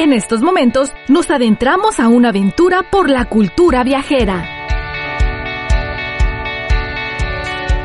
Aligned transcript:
En 0.00 0.14
estos 0.14 0.40
momentos 0.40 0.94
nos 1.08 1.30
adentramos 1.30 2.00
a 2.00 2.08
una 2.08 2.30
aventura 2.30 2.82
por 2.90 3.10
la 3.10 3.26
cultura 3.26 3.84
viajera. 3.84 4.48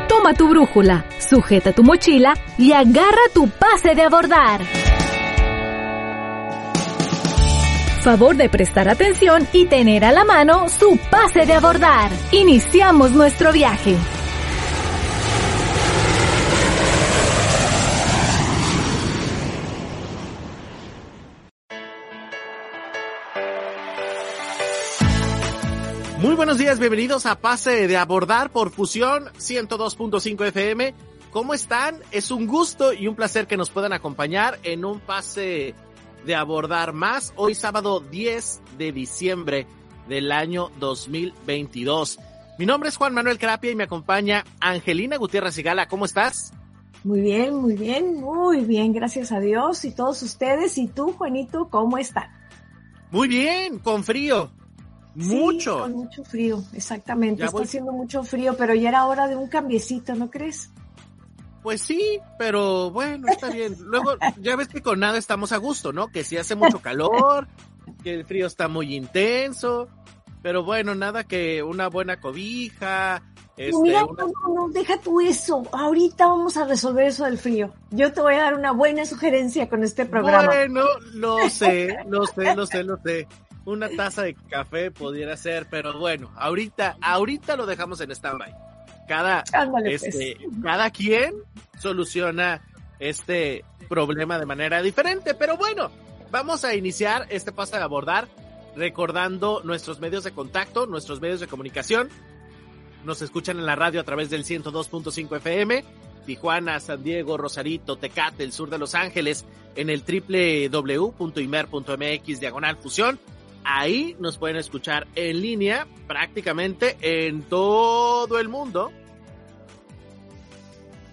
Toma 0.08 0.32
tu 0.32 0.48
brújula, 0.48 1.04
sujeta 1.18 1.74
tu 1.74 1.82
mochila 1.82 2.32
y 2.56 2.72
agarra 2.72 3.20
tu 3.34 3.50
pase 3.50 3.94
de 3.94 4.00
abordar. 4.00 4.62
Favor 8.00 8.34
de 8.34 8.48
prestar 8.48 8.88
atención 8.88 9.46
y 9.52 9.66
tener 9.66 10.02
a 10.02 10.12
la 10.12 10.24
mano 10.24 10.70
su 10.70 10.98
pase 11.10 11.44
de 11.44 11.52
abordar. 11.52 12.10
Iniciamos 12.32 13.10
nuestro 13.10 13.52
viaje. 13.52 13.94
Buenos 26.36 26.58
días, 26.58 26.78
bienvenidos 26.78 27.24
a 27.24 27.40
Pase 27.40 27.88
de 27.88 27.96
Abordar 27.96 28.50
por 28.50 28.70
Fusión 28.70 29.24
102.5 29.38 30.46
FM. 30.48 30.92
¿Cómo 31.32 31.54
están? 31.54 31.96
Es 32.12 32.30
un 32.30 32.46
gusto 32.46 32.92
y 32.92 33.08
un 33.08 33.16
placer 33.16 33.46
que 33.46 33.56
nos 33.56 33.70
puedan 33.70 33.94
acompañar 33.94 34.58
en 34.62 34.84
un 34.84 35.00
pase 35.00 35.74
de 36.26 36.34
abordar 36.34 36.92
más 36.92 37.32
hoy 37.36 37.54
sábado 37.54 38.00
10 38.00 38.60
de 38.76 38.92
diciembre 38.92 39.66
del 40.10 40.30
año 40.30 40.70
2022. 40.78 42.18
Mi 42.58 42.66
nombre 42.66 42.90
es 42.90 42.98
Juan 42.98 43.14
Manuel 43.14 43.38
Crapia 43.38 43.70
y 43.70 43.74
me 43.74 43.84
acompaña 43.84 44.44
Angelina 44.60 45.16
Gutiérrez 45.16 45.54
Sigala. 45.54 45.88
¿Cómo 45.88 46.04
estás? 46.04 46.52
Muy 47.02 47.22
bien, 47.22 47.54
muy 47.54 47.76
bien, 47.76 48.20
muy 48.20 48.62
bien, 48.66 48.92
gracias 48.92 49.32
a 49.32 49.40
Dios 49.40 49.86
y 49.86 49.90
todos 49.90 50.22
ustedes. 50.22 50.76
¿Y 50.76 50.86
tú, 50.88 51.12
Juanito, 51.12 51.68
cómo 51.70 51.96
están? 51.96 52.28
Muy 53.10 53.26
bien, 53.26 53.78
con 53.78 54.04
frío. 54.04 54.50
Mucho. 55.16 55.76
Sí, 55.76 55.80
con 55.80 55.92
mucho 55.92 56.24
frío, 56.24 56.62
exactamente. 56.74 57.44
Está 57.44 57.62
haciendo 57.62 57.92
mucho 57.92 58.22
frío, 58.22 58.54
pero 58.56 58.74
ya 58.74 58.90
era 58.90 59.06
hora 59.06 59.26
de 59.26 59.34
un 59.34 59.48
cambiecito, 59.48 60.14
¿no 60.14 60.30
crees? 60.30 60.70
Pues 61.62 61.80
sí, 61.80 62.20
pero 62.38 62.90
bueno, 62.90 63.26
está 63.28 63.48
bien. 63.48 63.74
Luego, 63.80 64.12
ya 64.38 64.56
ves 64.56 64.68
que 64.68 64.82
con 64.82 65.00
nada 65.00 65.16
estamos 65.16 65.52
a 65.52 65.56
gusto, 65.56 65.92
¿no? 65.92 66.08
Que 66.08 66.22
si 66.22 66.36
hace 66.36 66.54
mucho 66.54 66.80
calor, 66.80 67.48
que 68.04 68.12
el 68.12 68.26
frío 68.26 68.46
está 68.46 68.68
muy 68.68 68.94
intenso, 68.94 69.88
pero 70.42 70.64
bueno, 70.64 70.94
nada 70.94 71.24
que 71.24 71.62
una 71.62 71.88
buena 71.88 72.20
cobija. 72.20 73.22
Este, 73.56 73.80
Mira, 73.80 74.04
una... 74.04 74.24
no, 74.24 74.54
no, 74.54 74.68
deja 74.68 75.00
tú 75.00 75.20
eso. 75.22 75.62
Ahorita 75.72 76.26
vamos 76.26 76.58
a 76.58 76.66
resolver 76.66 77.06
eso 77.06 77.24
del 77.24 77.38
frío. 77.38 77.72
Yo 77.90 78.12
te 78.12 78.20
voy 78.20 78.34
a 78.34 78.42
dar 78.42 78.54
una 78.54 78.72
buena 78.72 79.06
sugerencia 79.06 79.66
con 79.68 79.82
este 79.82 80.04
programa. 80.04 80.46
Bueno, 80.46 80.84
lo 81.14 81.48
sé, 81.48 81.96
lo 82.06 82.26
sé, 82.26 82.54
lo 82.54 82.66
sé, 82.66 82.84
lo 82.84 82.98
sé. 82.98 83.26
Una 83.66 83.88
taza 83.90 84.22
de 84.22 84.34
café 84.34 84.90
pudiera 84.92 85.36
ser, 85.36 85.66
pero 85.68 85.98
bueno, 85.98 86.32
ahorita, 86.36 86.96
ahorita 87.02 87.56
lo 87.56 87.66
dejamos 87.66 88.00
en 88.00 88.12
stand-by. 88.12 88.54
Cada, 89.08 89.42
Ándale, 89.52 89.92
este, 89.92 90.36
pues. 90.40 90.62
cada 90.62 90.90
quien 90.90 91.34
soluciona 91.78 92.62
este 93.00 93.64
problema 93.88 94.38
de 94.38 94.46
manera 94.46 94.80
diferente, 94.82 95.34
pero 95.34 95.56
bueno, 95.56 95.90
vamos 96.30 96.64
a 96.64 96.76
iniciar 96.76 97.26
este 97.28 97.50
paso 97.50 97.76
de 97.76 97.82
abordar 97.82 98.28
recordando 98.76 99.62
nuestros 99.64 99.98
medios 100.00 100.22
de 100.22 100.30
contacto, 100.30 100.86
nuestros 100.86 101.20
medios 101.20 101.40
de 101.40 101.48
comunicación. 101.48 102.08
Nos 103.04 103.20
escuchan 103.20 103.58
en 103.58 103.66
la 103.66 103.74
radio 103.74 104.00
a 104.00 104.04
través 104.04 104.30
del 104.30 104.44
102.5 104.44 105.36
FM, 105.38 105.84
Tijuana, 106.24 106.78
San 106.78 107.02
Diego, 107.02 107.36
Rosarito, 107.36 107.96
Tecate, 107.96 108.44
el 108.44 108.52
sur 108.52 108.70
de 108.70 108.78
Los 108.78 108.94
Ángeles, 108.94 109.44
en 109.74 109.90
el 109.90 110.02
www.imer.mx 110.02 111.20
diagonal 112.40 112.76
fusión. 112.76 113.18
Ahí 113.68 114.16
nos 114.20 114.38
pueden 114.38 114.56
escuchar 114.58 115.08
en 115.16 115.40
línea 115.40 115.88
prácticamente 116.06 116.96
en 117.00 117.42
todo 117.42 118.38
el 118.38 118.48
mundo. 118.48 118.92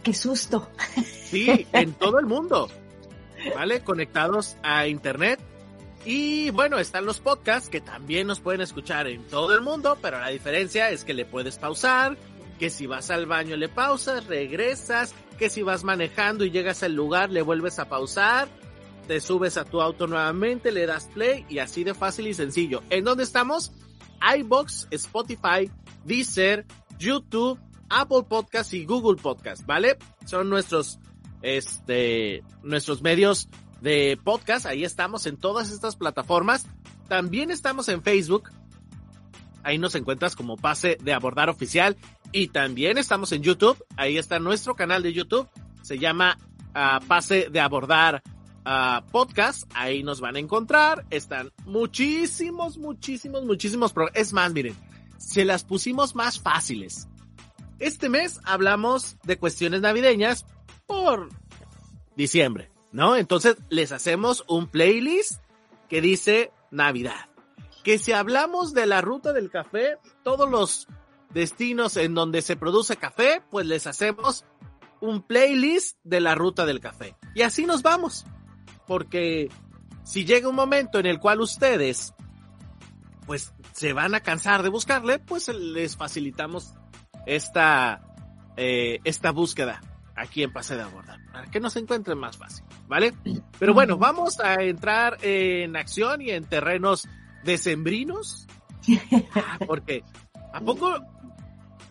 Qué 0.04 0.14
susto. 0.14 0.70
Sí, 1.34 1.66
en 1.74 1.94
todo 1.94 2.20
el 2.20 2.28
mundo. 2.28 2.70
¿Vale? 3.56 3.82
Conectados 3.82 4.56
a 4.62 4.86
internet. 4.86 5.40
Y 6.06 6.52
bueno, 6.52 6.78
están 6.78 7.08
los 7.08 7.20
podcasts 7.20 7.70
que 7.70 7.82
también 7.82 8.28
nos 8.28 8.40
pueden 8.40 8.62
escuchar 8.62 9.08
en 9.08 9.24
todo 9.24 9.56
el 9.56 9.62
mundo, 9.62 9.98
pero 10.00 10.20
la 10.20 10.28
diferencia 10.28 10.92
es 10.92 11.04
que 11.04 11.16
le 11.16 11.26
puedes 11.26 11.58
pausar, 11.58 12.18
que 12.60 12.70
si 12.70 12.86
vas 12.86 13.10
al 13.10 13.26
baño 13.26 13.58
le 13.58 13.68
pausas, 13.68 14.28
regresas, 14.28 15.16
que 15.40 15.50
si 15.50 15.64
vas 15.64 15.84
manejando 15.84 16.46
y 16.46 16.52
llegas 16.52 16.84
al 16.84 16.94
lugar 16.94 17.32
le 17.32 17.42
vuelves 17.42 17.80
a 17.80 17.90
pausar, 17.90 18.48
te 19.08 19.20
subes 19.20 19.58
a 19.58 19.66
tu 19.66 19.82
auto 19.82 20.08
nuevamente, 20.08 20.72
le 20.72 20.86
das 20.86 21.10
play 21.14 21.46
y 21.50 21.60
así 21.60 21.84
de 21.84 21.94
fácil 21.94 22.28
y 22.28 22.34
sencillo. 22.34 22.84
¿En 22.90 23.04
dónde 23.04 23.24
estamos? 23.24 23.72
iBox, 24.38 24.88
Spotify, 24.92 25.70
Deezer, 26.06 26.66
YouTube, 26.98 27.60
Apple 27.90 28.24
Podcast 28.28 28.74
y 28.74 28.86
Google 28.86 29.22
Podcast, 29.22 29.66
¿vale? 29.66 29.98
Son 30.26 30.50
nuestros, 30.50 31.00
este, 31.42 32.44
nuestros 32.64 33.02
medios 33.02 33.50
de 33.82 34.18
podcast. 34.24 34.66
Ahí 34.66 34.84
estamos 34.84 35.28
en 35.28 35.38
todas 35.38 35.70
estas 35.70 35.96
plataformas. 35.96 36.66
También 37.10 37.52
estamos 37.52 37.90
en 37.90 38.02
Facebook. 38.02 38.50
Ahí 39.64 39.78
nos 39.78 39.96
encuentras 39.96 40.36
como 40.36 40.58
pase 40.58 40.98
de 41.02 41.14
abordar 41.14 41.50
oficial. 41.50 41.98
Y 42.32 42.48
también 42.48 42.98
estamos 42.98 43.32
en 43.34 43.44
YouTube. 43.44 43.84
Ahí 43.98 44.18
está 44.18 44.40
nuestro 44.40 44.76
canal 44.76 45.04
de 45.04 45.14
YouTube. 45.14 45.48
Se 45.82 46.00
llama 46.00 46.38
uh, 46.70 47.06
pase 47.06 47.50
de 47.52 47.60
abordar 47.60 48.24
podcast. 49.12 49.64
Ahí 49.74 50.04
nos 50.04 50.22
van 50.22 50.36
a 50.36 50.40
encontrar. 50.40 51.06
Están 51.10 51.52
muchísimos, 51.66 52.78
muchísimos, 52.78 53.44
muchísimos. 53.46 53.94
Es 54.14 54.34
más, 54.34 54.54
miren, 54.54 54.76
se 55.18 55.46
las 55.46 55.64
pusimos 55.64 56.16
más 56.16 56.40
fáciles. 56.40 57.08
Este 57.80 58.10
mes 58.10 58.40
hablamos 58.44 59.18
de 59.24 59.38
cuestiones 59.38 59.82
navideñas 59.82 60.46
por 60.86 61.30
diciembre, 62.16 62.72
¿no? 62.92 63.16
Entonces 63.16 63.58
les 63.70 63.92
hacemos 63.92 64.44
un 64.48 64.68
playlist 64.68 65.42
que 65.90 66.02
dice 66.02 66.52
Navidad. 66.72 67.30
Que 67.84 67.98
si 67.98 68.14
hablamos 68.14 68.74
de 68.74 68.86
la 68.86 69.02
ruta 69.02 69.34
del 69.34 69.50
café, 69.50 69.98
todos 70.24 70.50
los 70.50 70.88
destinos 71.34 71.98
en 71.98 72.14
donde 72.14 72.42
se 72.42 72.56
produce 72.56 72.96
café, 72.96 73.42
pues 73.50 73.66
les 73.66 73.88
hacemos 73.88 74.46
un 75.02 75.22
playlist 75.22 75.98
de 76.04 76.22
la 76.22 76.36
ruta 76.36 76.66
del 76.66 76.80
café. 76.80 77.18
Y 77.36 77.42
así 77.42 77.66
nos 77.66 77.82
vamos. 77.82 78.26
Porque 78.88 79.50
si 80.04 80.26
llega 80.26 80.50
un 80.50 80.56
momento 80.56 81.00
en 81.00 81.06
el 81.06 81.20
cual 81.20 81.42
ustedes 81.42 82.14
pues 83.26 83.54
se 83.72 83.94
van 83.94 84.16
a 84.16 84.20
cansar 84.20 84.64
de 84.64 84.70
buscarle, 84.70 85.20
pues 85.20 85.48
les 85.48 85.96
facilitamos 85.96 86.74
esta, 87.26 88.02
eh, 88.58 89.00
esta 89.04 89.32
búsqueda 89.32 89.82
aquí 90.16 90.44
en 90.44 90.54
Pase 90.54 90.76
de 90.76 90.84
Abordar, 90.84 91.20
para 91.32 91.50
que 91.50 91.60
nos 91.60 91.76
encuentren 91.76 92.20
más 92.20 92.38
fácil, 92.38 92.64
¿vale? 92.88 93.14
Pero 93.58 93.74
bueno, 93.74 93.98
vamos 93.98 94.40
a 94.40 94.62
entrar 94.62 95.18
en 95.22 95.76
acción 95.76 96.22
y 96.22 96.30
en 96.30 96.44
terrenos 96.44 97.08
decembrinos, 97.44 98.48
porque 99.68 100.04
¿a 100.54 100.60
poco? 100.62 100.94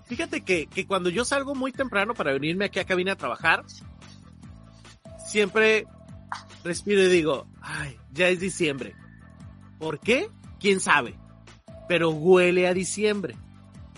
Fíjate 0.04 0.42
que, 0.42 0.66
que 0.66 0.86
cuando 0.86 1.08
yo 1.08 1.24
salgo 1.24 1.54
muy 1.54 1.72
temprano 1.72 2.14
para 2.14 2.32
venirme 2.32 2.66
aquí 2.66 2.78
a 2.78 2.84
cabina 2.84 3.12
a 3.12 3.16
trabajar, 3.16 3.64
siempre 5.26 5.86
respiro 6.64 7.02
y 7.02 7.08
digo, 7.08 7.46
ay, 7.60 7.98
ya 8.12 8.28
es 8.28 8.40
diciembre. 8.40 8.94
¿Por 9.78 9.98
qué? 9.98 10.28
¿Quién 10.60 10.80
sabe? 10.80 11.18
Pero 11.88 12.10
huele 12.10 12.68
a 12.68 12.74
diciembre. 12.74 13.36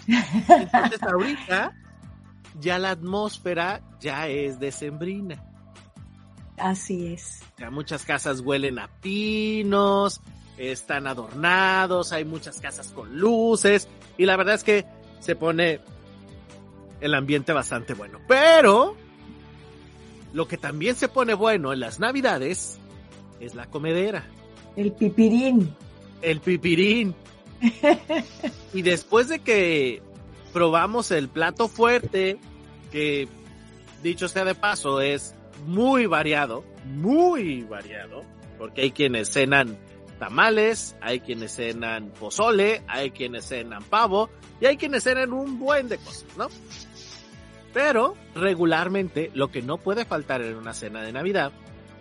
Entonces 0.07 1.03
ahorita 1.03 1.75
ya 2.61 2.79
la 2.79 2.91
atmósfera 2.91 3.83
ya 4.01 4.29
es 4.29 4.59
decembrina. 4.59 5.43
Así 6.57 7.13
es. 7.13 7.43
Ya 7.59 7.71
muchas 7.71 8.05
casas 8.05 8.41
huelen 8.41 8.79
a 8.79 8.89
pinos, 9.01 10.21
están 10.57 11.07
adornados, 11.07 12.13
hay 12.13 12.25
muchas 12.25 12.61
casas 12.61 12.93
con 12.93 13.19
luces 13.19 13.89
y 14.17 14.25
la 14.25 14.37
verdad 14.37 14.55
es 14.55 14.65
que 14.65 14.85
se 15.21 15.35
pone 15.35 15.81
el 17.01 17.15
ambiente 17.15 17.53
bastante 17.53 17.95
bueno. 17.95 18.21
Pero 18.29 18.97
lo 20.35 20.49
que 20.49 20.59
también 20.59 20.97
se 20.97 21.09
pone 21.09 21.33
bueno 21.33 21.73
en 21.73 21.79
las 21.79 22.01
navidades 22.01 22.79
es 23.39 23.55
la 23.55 23.67
comedera. 23.67 24.27
El 24.77 24.93
pipirín. 24.93 25.73
El 26.21 26.41
pipirín. 26.41 27.15
y 28.75 28.83
después 28.83 29.29
de 29.29 29.39
que 29.39 30.03
probamos 30.53 31.13
el 31.13 31.29
plato 31.29 31.69
fuerte, 31.69 32.39
que 32.91 33.29
dicho 34.03 34.27
sea 34.27 34.45
de 34.45 34.57
paso 34.57 35.01
es 35.01 35.37
muy 35.67 36.07
variado, 36.07 36.65
muy 36.85 37.63
variado, 37.63 38.25
porque 38.59 38.83
hay 38.83 38.91
quienes 38.91 39.31
cenan 39.31 39.79
tamales, 40.19 40.97
hay 41.01 41.21
quienes 41.21 41.55
cenan 41.55 42.11
pozole, 42.11 42.83
hay 42.89 43.13
quienes 43.13 43.47
cenan 43.47 43.85
pavo 43.85 44.31
y 44.61 44.67
hay 44.67 44.77
quienes 44.77 45.05
cenan 45.05 45.33
un 45.33 45.61
buen 45.61 45.89
de 45.89 45.99
cosas, 45.99 46.27
¿no? 46.37 46.49
Pero 47.75 48.15
regularmente 48.37 49.31
lo 49.35 49.51
que 49.51 49.61
no 49.61 49.79
puede 49.79 50.05
faltar 50.05 50.41
en 50.43 50.55
una 50.57 50.73
cena 50.73 51.03
de 51.03 51.13
Navidad 51.13 51.53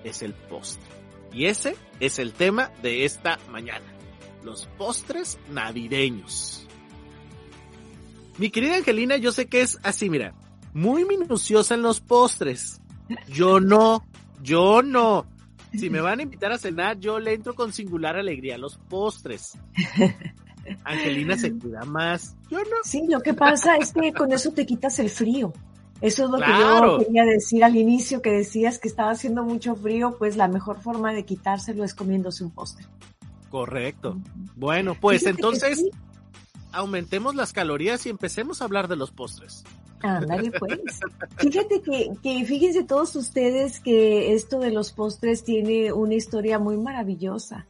es 0.03 0.21
el 0.21 0.33
postre. 0.33 0.87
Y 1.33 1.45
ese 1.45 1.75
es 1.99 2.19
el 2.19 2.31
tema 2.31 2.71
de 2.83 3.05
esta 3.05 3.39
mañana. 3.49 3.85
Los 4.43 4.67
postres 4.77 5.39
navideños. 5.49 6.67
Mi 8.37 8.51
querida 8.51 8.75
Angelina, 8.75 9.17
yo 9.17 9.31
sé 9.31 9.47
que 9.47 9.61
es 9.61 9.79
así, 9.83 10.09
mira, 10.09 10.35
muy 10.73 11.05
minuciosa 11.05 11.73
en 11.73 11.81
los 11.81 11.99
postres. 11.99 12.79
Yo 13.27 13.59
no, 13.59 14.05
yo 14.43 14.83
no. 14.83 15.25
Si 15.73 15.89
me 15.89 16.01
van 16.01 16.19
a 16.19 16.23
invitar 16.23 16.51
a 16.51 16.59
cenar, 16.59 16.99
yo 16.99 17.19
le 17.19 17.33
entro 17.33 17.55
con 17.55 17.73
singular 17.73 18.15
alegría 18.15 18.55
a 18.55 18.59
los 18.59 18.77
postres. 18.77 19.57
Angelina 20.83 21.37
se 21.37 21.53
cuida 21.57 21.83
más. 21.85 22.35
Yo 22.49 22.59
no. 22.59 22.77
Sí, 22.83 23.03
lo 23.09 23.21
que 23.21 23.33
pasa 23.33 23.75
es 23.77 23.93
que 23.93 24.13
con 24.13 24.31
eso 24.31 24.51
te 24.51 24.65
quitas 24.65 24.99
el 24.99 25.09
frío. 25.09 25.53
Eso 26.01 26.25
es 26.25 26.29
lo 26.31 26.37
que 26.37 26.51
yo 26.51 26.99
quería 26.99 27.23
decir 27.23 27.63
al 27.63 27.77
inicio, 27.77 28.21
que 28.21 28.31
decías 28.31 28.77
que 28.77 28.89
estaba 28.89 29.11
haciendo 29.11 29.43
mucho 29.43 29.75
frío, 29.75 30.15
pues 30.17 30.35
la 30.35 30.49
mejor 30.49 30.81
forma 30.81 31.13
de 31.13 31.23
quitárselo 31.23 31.85
es 31.85 31.93
comiéndose 31.93 32.43
un 32.43 32.51
postre. 32.51 32.85
Correcto. 33.49 34.17
Bueno, 34.55 34.97
pues 34.99 35.25
entonces 35.25 35.85
aumentemos 36.73 37.35
las 37.35 37.53
calorías 37.53 38.05
y 38.05 38.09
empecemos 38.09 38.61
a 38.61 38.65
hablar 38.65 38.89
de 38.89 38.97
los 38.97 39.11
postres. 39.11 39.63
Ándale, 40.01 40.51
pues. 40.51 40.99
Fíjate 41.37 41.81
que, 41.81 42.11
que, 42.21 42.45
fíjense 42.45 42.83
todos 42.83 43.15
ustedes 43.15 43.79
que 43.79 44.33
esto 44.33 44.59
de 44.59 44.71
los 44.71 44.91
postres 44.91 45.45
tiene 45.45 45.93
una 45.93 46.15
historia 46.15 46.59
muy 46.59 46.75
maravillosa. 46.75 47.65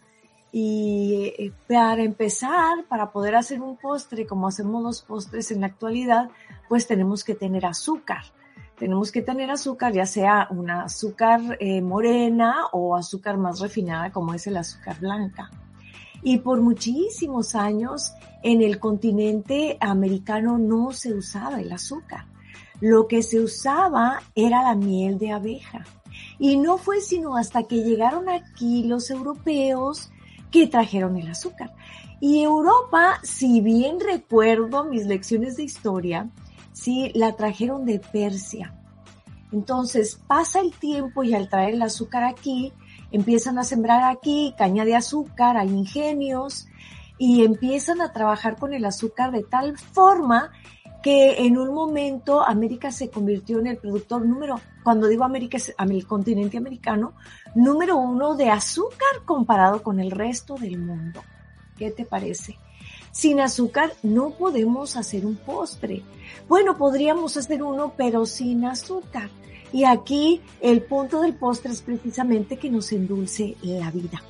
Y 0.56 1.34
eh, 1.40 1.52
para 1.68 2.04
empezar, 2.04 2.86
para 2.88 3.12
poder 3.12 3.36
hacer 3.36 3.60
un 3.60 3.76
postre 3.76 4.28
como 4.28 4.48
hacemos 4.48 4.84
los 4.84 5.02
postres 5.02 5.50
en 5.50 5.62
la 5.62 5.68
actualidad, 5.68 6.30
pues 6.70 6.86
tenemos 6.86 7.24
que 7.24 7.34
tener 7.34 7.66
azúcar. 7.66 8.22
Tenemos 8.78 9.12
que 9.12 9.24
tener 9.24 9.50
azúcar, 9.50 9.94
ya 9.94 10.06
sea 10.06 10.48
una 10.52 10.84
azúcar 10.84 11.58
eh, 11.60 11.82
morena 11.82 12.68
o 12.72 12.96
azúcar 12.96 13.38
más 13.38 13.62
refinada 13.62 14.12
como 14.12 14.36
es 14.36 14.46
el 14.46 14.58
azúcar 14.58 15.00
blanca. 15.00 15.50
Y 16.22 16.38
por 16.38 16.62
muchísimos 16.62 17.56
años 17.56 18.14
en 18.44 18.62
el 18.62 18.80
continente 18.80 19.78
americano 19.82 20.60
no 20.60 20.92
se 20.92 21.16
usaba 21.16 21.62
el 21.62 21.72
azúcar. 21.72 22.28
Lo 22.80 23.08
que 23.08 23.24
se 23.24 23.40
usaba 23.40 24.22
era 24.36 24.62
la 24.62 24.76
miel 24.76 25.18
de 25.18 25.32
abeja. 25.32 25.84
Y 26.38 26.58
no 26.58 26.78
fue 26.78 27.02
sino 27.02 27.38
hasta 27.38 27.64
que 27.64 27.84
llegaron 27.84 28.30
aquí 28.30 28.84
los 28.84 29.10
europeos 29.10 30.12
que 30.54 30.68
trajeron 30.68 31.18
el 31.18 31.30
azúcar. 31.30 31.74
Y 32.22 32.42
Europa, 32.44 33.20
si 33.24 33.60
bien 33.60 34.00
recuerdo 34.00 34.86
mis 34.86 35.06
lecciones 35.06 35.58
de 35.58 35.64
historia, 35.64 36.30
sí, 36.72 37.12
la 37.16 37.36
trajeron 37.36 37.86
de 37.86 38.00
Persia. 38.00 38.74
Entonces 39.52 40.22
pasa 40.28 40.62
el 40.62 40.72
tiempo 40.72 41.24
y 41.24 41.34
al 41.34 41.50
traer 41.50 41.74
el 41.74 41.82
azúcar 41.82 42.24
aquí, 42.24 42.72
empiezan 43.12 43.58
a 43.58 43.64
sembrar 43.64 44.04
aquí 44.04 44.54
caña 44.58 44.86
de 44.86 44.96
azúcar, 44.96 45.58
hay 45.58 45.70
ingenios 45.70 46.68
y 47.18 47.44
empiezan 47.44 48.02
a 48.02 48.14
trabajar 48.14 48.56
con 48.56 48.74
el 48.74 48.86
azúcar 48.86 49.32
de 49.32 49.44
tal 49.44 49.78
forma 49.78 50.52
que 51.04 51.46
en 51.46 51.58
un 51.58 51.74
momento 51.74 52.42
América 52.42 52.90
se 52.90 53.10
convirtió 53.10 53.60
en 53.60 53.68
el 53.68 53.78
productor 53.78 54.26
número, 54.26 54.60
cuando 54.84 55.08
digo 55.08 55.26
América 55.26 55.58
es 55.58 55.76
el 55.78 56.08
continente 56.08 56.58
americano, 56.58 57.14
número 57.56 57.98
uno 57.98 58.36
de 58.36 58.50
azúcar 58.50 59.24
comparado 59.26 59.84
con 59.84 60.00
el 60.00 60.12
resto 60.12 60.56
del 60.56 60.80
mundo. 60.80 61.22
¿Qué 61.78 61.92
te 61.92 62.06
parece? 62.06 62.58
Sin 63.12 63.42
azúcar 63.42 63.92
no 64.02 64.32
podemos 64.32 64.96
hacer 64.96 65.26
un 65.26 65.36
postre. 65.36 66.04
Bueno, 66.48 66.78
podríamos 66.78 67.36
hacer 67.36 67.62
uno, 67.62 67.94
pero 67.98 68.26
sin 68.26 68.64
azúcar. 68.64 69.30
Y 69.74 69.84
aquí 69.84 70.42
el 70.62 70.84
punto 70.84 71.22
del 71.22 71.36
postre 71.36 71.74
es 71.74 71.82
precisamente 71.82 72.58
que 72.58 72.70
nos 72.70 72.92
endulce 72.94 73.58
la 73.62 73.92
vida. 73.92 74.24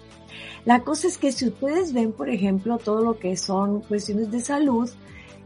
La 0.65 0.81
cosa 0.81 1.07
es 1.07 1.19
que 1.19 1.31
si 1.31 1.47
ustedes 1.47 1.93
ven, 1.93 2.13
por 2.13 2.29
ejemplo, 2.29 2.79
todo 2.79 3.03
lo 3.03 3.19
que 3.19 3.37
son 3.37 3.81
cuestiones 3.81 4.31
de 4.31 4.39
salud, 4.39 4.89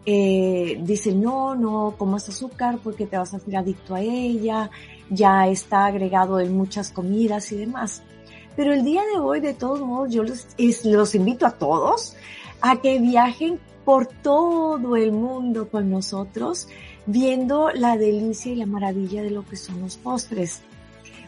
eh, 0.09 0.79
dicen, 0.83 1.21
no, 1.21 1.53
no 1.53 1.95
comas 1.97 2.29
azúcar 2.29 2.79
porque 2.81 3.05
te 3.05 3.17
vas 3.17 3.33
a 3.33 3.37
hacer 3.37 3.57
adicto 3.57 3.93
a 3.93 3.99
ella, 3.99 4.71
ya 5.09 5.49
está 5.49 5.85
agregado 5.85 6.39
en 6.39 6.55
muchas 6.55 6.91
comidas 6.91 7.51
y 7.51 7.57
demás. 7.57 8.03
Pero 8.55 8.71
el 8.71 8.85
día 8.85 9.01
de 9.13 9.19
hoy, 9.19 9.41
de 9.41 9.53
todos 9.53 9.81
modos, 9.81 10.13
yo 10.13 10.23
los, 10.23 10.47
los 10.85 11.13
invito 11.13 11.45
a 11.45 11.51
todos 11.51 12.15
a 12.61 12.79
que 12.79 12.99
viajen 12.99 13.59
por 13.83 14.05
todo 14.05 14.95
el 14.95 15.11
mundo 15.11 15.67
con 15.67 15.89
nosotros, 15.89 16.69
viendo 17.05 17.69
la 17.71 17.97
delicia 17.97 18.53
y 18.53 18.55
la 18.55 18.65
maravilla 18.65 19.21
de 19.21 19.31
lo 19.31 19.45
que 19.45 19.57
son 19.57 19.81
los 19.81 19.97
postres. 19.97 20.61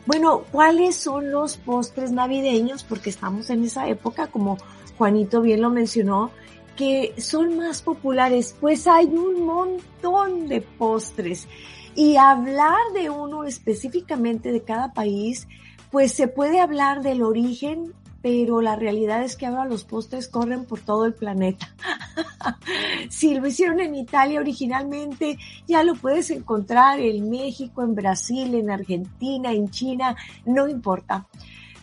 Bueno, 0.05 0.43
¿cuáles 0.53 0.95
son 0.95 1.31
los 1.31 1.57
postres 1.57 2.13
navideños? 2.13 2.85
Porque 2.85 3.09
estamos 3.09 3.49
en 3.49 3.65
esa 3.65 3.89
época, 3.89 4.27
como 4.27 4.57
Juanito 4.97 5.41
bien 5.41 5.61
lo 5.61 5.69
mencionó, 5.69 6.31
que 6.79 7.13
son 7.17 7.57
más 7.57 7.81
populares, 7.81 8.55
pues 8.57 8.87
hay 8.87 9.07
un 9.07 9.45
montón 9.45 10.47
de 10.47 10.61
postres. 10.61 11.45
Y 11.93 12.15
hablar 12.15 12.79
de 12.93 13.09
uno 13.09 13.43
específicamente 13.43 14.53
de 14.53 14.63
cada 14.63 14.93
país, 14.93 15.45
pues 15.91 16.13
se 16.13 16.29
puede 16.29 16.61
hablar 16.61 17.01
del 17.01 17.21
origen, 17.21 17.93
pero 18.21 18.61
la 18.61 18.77
realidad 18.77 19.23
es 19.23 19.35
que 19.35 19.45
ahora 19.45 19.65
los 19.65 19.83
postres 19.83 20.29
corren 20.29 20.63
por 20.63 20.79
todo 20.79 21.03
el 21.03 21.13
planeta. 21.13 21.75
si 23.09 23.35
lo 23.35 23.45
hicieron 23.45 23.81
en 23.81 23.95
Italia 23.95 24.39
originalmente, 24.39 25.37
ya 25.67 25.83
lo 25.83 25.95
puedes 25.95 26.31
encontrar 26.31 27.01
en 27.01 27.29
México, 27.29 27.83
en 27.83 27.93
Brasil, 27.93 28.55
en 28.55 28.71
Argentina, 28.71 29.51
en 29.51 29.69
China, 29.69 30.15
no 30.45 30.69
importa. 30.69 31.27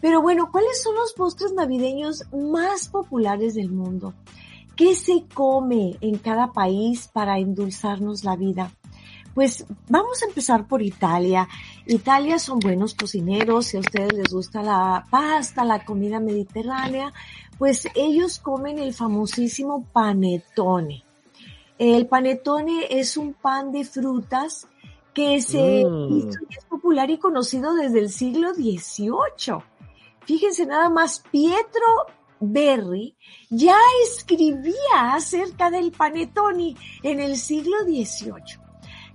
Pero 0.00 0.22
bueno, 0.22 0.49
¿cuáles 0.50 0.82
son 0.82 0.94
los 0.94 1.12
postres 1.12 1.52
navideños 1.52 2.25
más 2.32 2.88
populares 2.88 3.54
del 3.56 3.70
mundo? 3.70 4.14
¿Qué 4.76 4.94
se 4.94 5.25
come 5.32 5.96
en 6.02 6.19
cada 6.19 6.52
país 6.52 7.08
para 7.08 7.38
endulzarnos 7.38 8.25
la 8.25 8.37
vida? 8.37 8.70
Pues 9.34 9.67
vamos 9.88 10.23
a 10.23 10.26
empezar 10.26 10.67
por 10.67 10.82
Italia. 10.82 11.49
Italia 11.87 12.38
son 12.38 12.58
buenos 12.58 12.94
cocineros, 12.94 13.67
si 13.67 13.78
a 13.78 13.81
ustedes 13.81 14.12
les 14.12 14.32
gusta 14.32 14.62
la 14.62 15.06
pasta, 15.11 15.64
la 15.64 15.84
comida 15.84 16.20
mediterránea, 16.20 17.12
pues 17.58 17.88
ellos 17.94 18.38
comen 18.38 18.78
el 18.78 18.93
famosísimo 18.93 19.84
panetone. 19.93 21.05
El 21.78 22.06
panetone 22.06 22.87
es 22.90 23.17
un 23.17 23.34
pan 23.34 23.73
de 23.73 23.84
frutas 23.84 24.69
que 25.12 25.40
se 25.40 25.84
mm. 25.84 26.28
es 26.50 26.64
popular 26.67 27.11
y 27.11 27.19
conocido 27.19 27.75
desde 27.75 28.00
el 28.00 28.11
siglo 28.11 28.55
XVIII. 28.55 29.62
Fíjense 30.26 30.67
nada 30.67 30.90
más, 30.90 31.23
Pietro 31.31 31.87
Berry 32.41 33.17
ya 33.50 33.76
escribía 34.05 35.14
acerca 35.14 35.71
del 35.71 35.93
panetone 35.93 36.75
en 37.02 37.21
el 37.21 37.37
siglo 37.37 37.78
XVIII. 37.85 38.66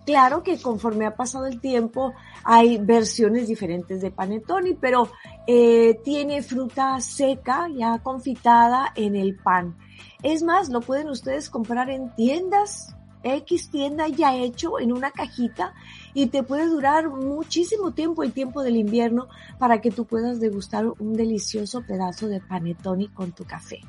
Claro 0.05 0.41
que 0.41 0.59
conforme 0.59 1.05
ha 1.05 1.15
pasado 1.15 1.45
el 1.45 1.59
tiempo 1.61 2.13
hay 2.43 2.77
versiones 2.79 3.47
diferentes 3.47 4.01
de 4.01 4.09
panetone, 4.09 4.75
pero 4.79 5.09
eh, 5.45 5.99
tiene 6.03 6.41
fruta 6.41 6.99
seca 6.99 7.67
ya 7.75 7.99
confitada 7.99 8.93
en 8.95 9.15
el 9.15 9.37
pan. 9.37 9.77
Es 10.23 10.41
más, 10.41 10.69
lo 10.69 10.81
pueden 10.81 11.09
ustedes 11.09 11.49
comprar 11.49 11.89
en 11.91 12.13
tiendas, 12.15 12.95
X 13.23 13.69
tienda 13.69 14.07
ya 14.07 14.35
hecho 14.35 14.79
en 14.79 14.91
una 14.91 15.11
cajita 15.11 15.73
y 16.13 16.27
te 16.27 16.43
puede 16.43 16.65
durar 16.65 17.09
muchísimo 17.09 17.91
tiempo, 17.91 18.23
el 18.23 18.33
tiempo 18.33 18.63
del 18.63 18.75
invierno, 18.75 19.27
para 19.59 19.81
que 19.81 19.91
tú 19.91 20.05
puedas 20.05 20.39
degustar 20.39 20.85
un 20.87 21.13
delicioso 21.13 21.81
pedazo 21.81 22.27
de 22.27 22.41
panetone 22.41 23.13
con 23.13 23.31
tu 23.31 23.45
café. 23.45 23.81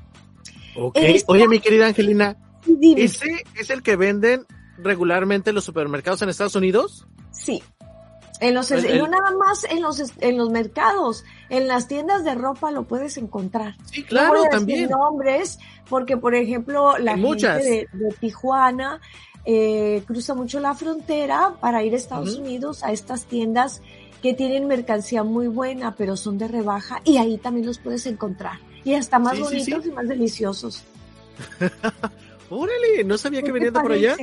Ok, 0.76 0.98
oye 1.26 1.48
mi 1.48 1.60
querida 1.60 1.86
Angelina, 1.86 2.36
¿ese 2.96 3.44
es 3.54 3.70
el 3.70 3.82
que 3.82 3.96
venden 3.96 4.46
regularmente 4.78 5.50
en 5.50 5.56
los 5.56 5.64
supermercados 5.64 6.22
en 6.22 6.28
Estados 6.28 6.56
Unidos? 6.56 7.06
Sí. 7.30 7.62
En 8.42 8.54
los, 8.54 8.72
no 8.72 9.06
nada 9.06 9.30
más 9.38 9.62
en 9.62 9.80
los, 9.80 10.02
en 10.18 10.36
los 10.36 10.50
mercados, 10.50 11.24
en 11.48 11.68
las 11.68 11.86
tiendas 11.86 12.24
de 12.24 12.34
ropa 12.34 12.72
lo 12.72 12.82
puedes 12.82 13.16
encontrar. 13.16 13.76
Sí, 13.84 14.02
claro, 14.02 14.42
también. 14.50 14.90
nombres, 14.90 15.60
porque 15.88 16.16
por 16.16 16.34
ejemplo, 16.34 16.98
la 16.98 17.16
gente 17.16 17.46
de, 17.46 17.88
de 17.92 18.08
Tijuana 18.18 19.00
eh, 19.44 20.02
cruza 20.08 20.34
mucho 20.34 20.58
la 20.58 20.74
frontera 20.74 21.54
para 21.60 21.84
ir 21.84 21.94
a 21.94 21.96
Estados 21.96 22.36
Unidos 22.36 22.82
a 22.82 22.90
estas 22.90 23.26
tiendas 23.26 23.80
que 24.22 24.34
tienen 24.34 24.66
mercancía 24.66 25.22
muy 25.22 25.46
buena, 25.46 25.94
pero 25.94 26.16
son 26.16 26.36
de 26.36 26.48
rebaja 26.48 27.00
y 27.04 27.18
ahí 27.18 27.38
también 27.38 27.66
los 27.66 27.78
puedes 27.78 28.06
encontrar. 28.06 28.58
Y 28.82 28.94
hasta 28.94 29.20
más 29.20 29.38
bonitos 29.38 29.86
y 29.86 29.90
más 29.92 30.08
deliciosos. 30.08 30.82
Órale, 32.50 33.04
no 33.04 33.16
sabía 33.18 33.40
que 33.40 33.52
venían 33.52 33.72
por 33.72 33.92
allá. 33.92 34.16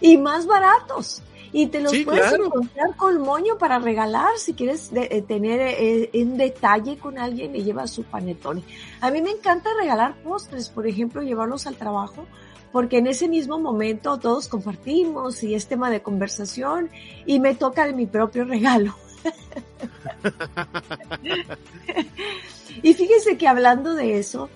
Y 0.00 0.16
más 0.16 0.46
baratos. 0.46 1.22
Y 1.52 1.68
te 1.68 1.80
los 1.80 1.96
puedes 2.04 2.32
encontrar 2.32 2.96
con 2.96 3.20
moño 3.20 3.58
para 3.58 3.78
regalar 3.78 4.36
si 4.36 4.54
quieres 4.54 4.90
eh, 4.92 5.22
tener 5.26 5.60
eh, 5.60 6.10
un 6.22 6.36
detalle 6.36 6.98
con 6.98 7.18
alguien 7.18 7.56
y 7.56 7.62
lleva 7.62 7.86
su 7.86 8.04
panetone. 8.04 8.62
A 9.00 9.10
mí 9.10 9.22
me 9.22 9.30
encanta 9.30 9.70
regalar 9.80 10.16
postres, 10.22 10.68
por 10.68 10.86
ejemplo, 10.86 11.22
llevarlos 11.22 11.66
al 11.66 11.76
trabajo 11.76 12.26
porque 12.72 12.98
en 12.98 13.06
ese 13.06 13.28
mismo 13.28 13.58
momento 13.58 14.18
todos 14.18 14.48
compartimos 14.48 15.42
y 15.42 15.54
es 15.54 15.66
tema 15.66 15.90
de 15.90 16.02
conversación 16.02 16.90
y 17.26 17.40
me 17.40 17.54
toca 17.54 17.86
de 17.86 17.92
mi 17.92 18.06
propio 18.06 18.44
regalo. 18.44 18.94
y 22.82 22.94
fíjense 22.94 23.38
que 23.38 23.48
hablando 23.48 23.94
de 23.94 24.18
eso, 24.18 24.50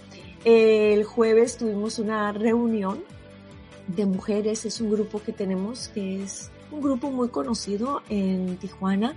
el 0.45 1.05
jueves 1.05 1.57
tuvimos 1.57 1.99
una 1.99 2.33
reunión 2.33 3.03
de 3.87 4.07
mujeres, 4.07 4.65
es 4.65 4.81
un 4.81 4.91
grupo 4.91 5.23
que 5.23 5.33
tenemos 5.33 5.89
que 5.89 6.23
es 6.23 6.52
un 6.73 6.81
grupo 6.81 7.11
muy 7.11 7.29
conocido 7.29 8.03
en 8.09 8.57
Tijuana 8.57 9.15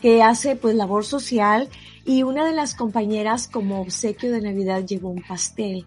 que 0.00 0.22
hace 0.22 0.56
pues 0.56 0.74
labor 0.74 1.04
social 1.04 1.68
y 2.04 2.22
una 2.22 2.46
de 2.46 2.52
las 2.52 2.74
compañeras 2.74 3.48
como 3.48 3.80
obsequio 3.80 4.32
de 4.32 4.40
Navidad 4.40 4.84
llevó 4.84 5.10
un 5.10 5.22
pastel. 5.22 5.86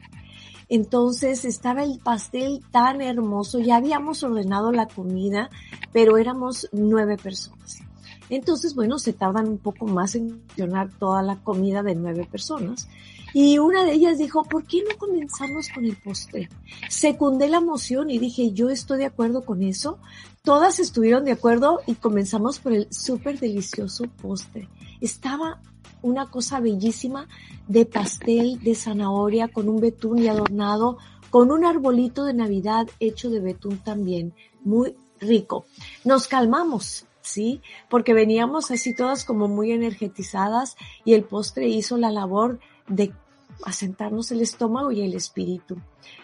Entonces 0.70 1.46
estaba 1.46 1.84
el 1.84 2.00
pastel 2.00 2.62
tan 2.72 3.02
hermoso, 3.02 3.60
ya 3.60 3.78
habíamos 3.78 4.24
ordenado 4.24 4.72
la 4.72 4.88
comida, 4.88 5.50
pero 5.92 6.18
éramos 6.18 6.70
nueve 6.72 7.18
personas. 7.18 7.80
Entonces, 8.30 8.74
bueno, 8.74 8.98
se 8.98 9.14
tardan 9.14 9.48
un 9.48 9.58
poco 9.58 9.86
más 9.86 10.16
en 10.16 10.42
funcionar 10.48 10.90
toda 10.98 11.22
la 11.22 11.36
comida 11.36 11.84
de 11.84 11.94
nueve 11.94 12.28
personas. 12.30 12.88
Y 13.34 13.58
una 13.58 13.84
de 13.84 13.94
ellas 13.94 14.20
dijo, 14.20 14.44
¿por 14.44 14.66
qué 14.66 14.84
no 14.88 14.96
comenzamos 14.98 15.70
con 15.70 15.86
el 15.86 15.96
postre? 15.96 16.50
Secundé 16.90 17.50
la 17.50 17.62
moción 17.62 18.12
y 18.12 18.20
dije, 18.20 18.52
yo 18.52 18.70
estoy 18.70 19.00
de 19.00 19.06
acuerdo 19.06 19.44
con 19.44 19.64
eso. 19.64 19.98
Todas 20.44 20.80
estuvieron 20.80 21.26
de 21.26 21.32
acuerdo 21.32 21.82
y 21.88 21.96
comenzamos 21.96 22.60
por 22.60 22.74
el 22.74 22.88
súper 22.92 23.40
delicioso 23.40 24.06
postre. 24.22 24.70
Estaba 25.02 25.62
una 26.04 26.30
cosa 26.30 26.60
bellísima 26.60 27.28
de 27.68 27.86
pastel 27.86 28.60
de 28.60 28.76
zanahoria 28.76 29.48
con 29.48 29.68
un 29.68 29.80
betún 29.80 30.20
y 30.20 30.28
adornado 30.28 30.98
con 31.30 31.50
un 31.50 31.66
arbolito 31.66 32.26
de 32.26 32.34
Navidad 32.36 32.88
hecho 33.00 33.32
de 33.32 33.40
betún 33.40 33.78
también. 33.78 34.34
Muy 34.64 34.96
rico. 35.20 35.66
Nos 36.06 36.28
calmamos. 36.28 37.08
¿sí? 37.24 37.62
Porque 37.90 38.14
veníamos 38.14 38.70
así 38.70 38.94
todas 38.96 39.26
como 39.26 39.48
muy 39.48 39.72
energetizadas 39.72 40.76
y 41.06 41.14
el 41.14 41.24
postre 41.24 41.68
hizo 41.68 41.98
la 41.98 42.12
labor 42.12 42.60
de 42.88 43.14
asentarnos 43.66 44.32
el 44.32 44.42
estómago 44.42 44.92
y 44.92 45.02
el 45.02 45.14
espíritu. 45.14 45.78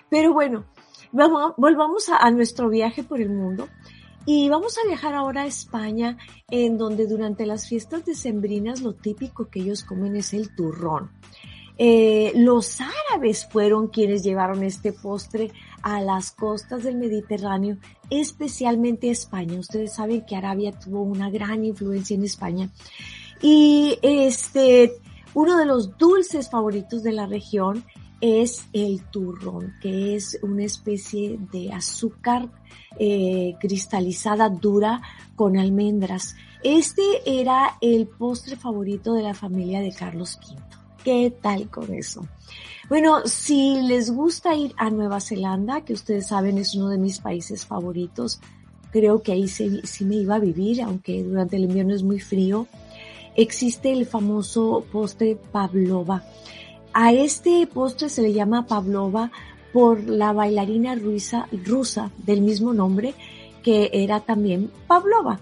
Pero 0.09 0.33
bueno, 0.33 0.65
vamos, 1.11 1.53
volvamos 1.57 2.09
a, 2.09 2.29
nuestro 2.31 2.69
viaje 2.69 3.03
por 3.03 3.21
el 3.21 3.29
mundo. 3.29 3.67
Y 4.25 4.49
vamos 4.49 4.77
a 4.77 4.87
viajar 4.87 5.15
ahora 5.15 5.43
a 5.43 5.47
España, 5.47 6.17
en 6.51 6.77
donde 6.77 7.07
durante 7.07 7.45
las 7.45 7.67
fiestas 7.67 8.05
decembrinas 8.05 8.81
lo 8.81 8.93
típico 8.93 9.49
que 9.49 9.61
ellos 9.61 9.83
comen 9.83 10.15
es 10.15 10.33
el 10.33 10.53
turrón. 10.55 11.11
Eh, 11.81 12.33
los 12.35 12.79
árabes 12.81 13.47
fueron 13.49 13.87
quienes 13.87 14.21
llevaron 14.21 14.63
este 14.63 14.91
postre 14.91 15.51
a 15.81 16.01
las 16.01 16.31
costas 16.31 16.83
del 16.83 16.97
Mediterráneo, 16.97 17.77
especialmente 18.09 19.09
España. 19.09 19.57
Ustedes 19.57 19.93
saben 19.93 20.25
que 20.25 20.35
Arabia 20.35 20.73
tuvo 20.77 21.01
una 21.01 21.29
gran 21.29 21.63
influencia 21.63 22.15
en 22.15 22.25
España. 22.25 22.69
Y 23.41 23.97
este, 24.01 24.91
uno 25.33 25.57
de 25.57 25.65
los 25.65 25.97
dulces 25.97 26.49
favoritos 26.49 27.03
de 27.03 27.11
la 27.11 27.25
región 27.25 27.83
es 28.21 28.67
el 28.73 29.01
turrón, 29.05 29.75
que 29.81 30.15
es 30.15 30.37
una 30.41 30.63
especie 30.63 31.39
de 31.51 31.71
azúcar 31.71 32.49
eh, 32.97 33.55
cristalizada 33.59 34.49
dura 34.49 35.01
con 35.35 35.57
almendras. 35.57 36.35
Este 36.63 37.01
era 37.25 37.77
el 37.79 38.07
postre 38.07 38.57
favorito 38.57 39.13
de 39.13 39.23
la 39.23 39.33
familia 39.33 39.79
de 39.79 39.93
Carlos 39.93 40.37
V. 40.45 40.61
¿Qué 41.03 41.33
tal 41.41 41.69
con 41.69 41.93
eso? 41.93 42.27
Bueno, 42.89 43.21
si 43.25 43.81
les 43.81 44.11
gusta 44.11 44.55
ir 44.55 44.73
a 44.75 44.89
Nueva 44.89 45.21
Zelanda, 45.21 45.85
que 45.85 45.93
ustedes 45.93 46.27
saben 46.27 46.57
es 46.57 46.75
uno 46.75 46.89
de 46.89 46.97
mis 46.97 47.19
países 47.19 47.65
favoritos, 47.65 48.41
creo 48.91 49.21
que 49.21 49.31
ahí 49.31 49.47
sí, 49.47 49.79
sí 49.83 50.03
me 50.03 50.15
iba 50.15 50.35
a 50.35 50.39
vivir, 50.39 50.81
aunque 50.81 51.23
durante 51.23 51.55
el 51.55 51.65
invierno 51.65 51.93
es 51.93 52.03
muy 52.03 52.19
frío 52.19 52.67
existe 53.35 53.91
el 53.91 54.05
famoso 54.05 54.85
postre 54.91 55.37
pavlova. 55.51 56.23
A 56.93 57.13
este 57.13 57.67
postre 57.67 58.09
se 58.09 58.21
le 58.21 58.33
llama 58.33 58.65
pavlova 58.65 59.31
por 59.71 60.03
la 60.03 60.33
bailarina 60.33 60.95
rusa, 60.95 61.47
rusa 61.65 62.11
del 62.17 62.41
mismo 62.41 62.73
nombre, 62.73 63.13
que 63.63 63.89
era 63.93 64.19
también 64.21 64.71
Pavlova. 64.87 65.39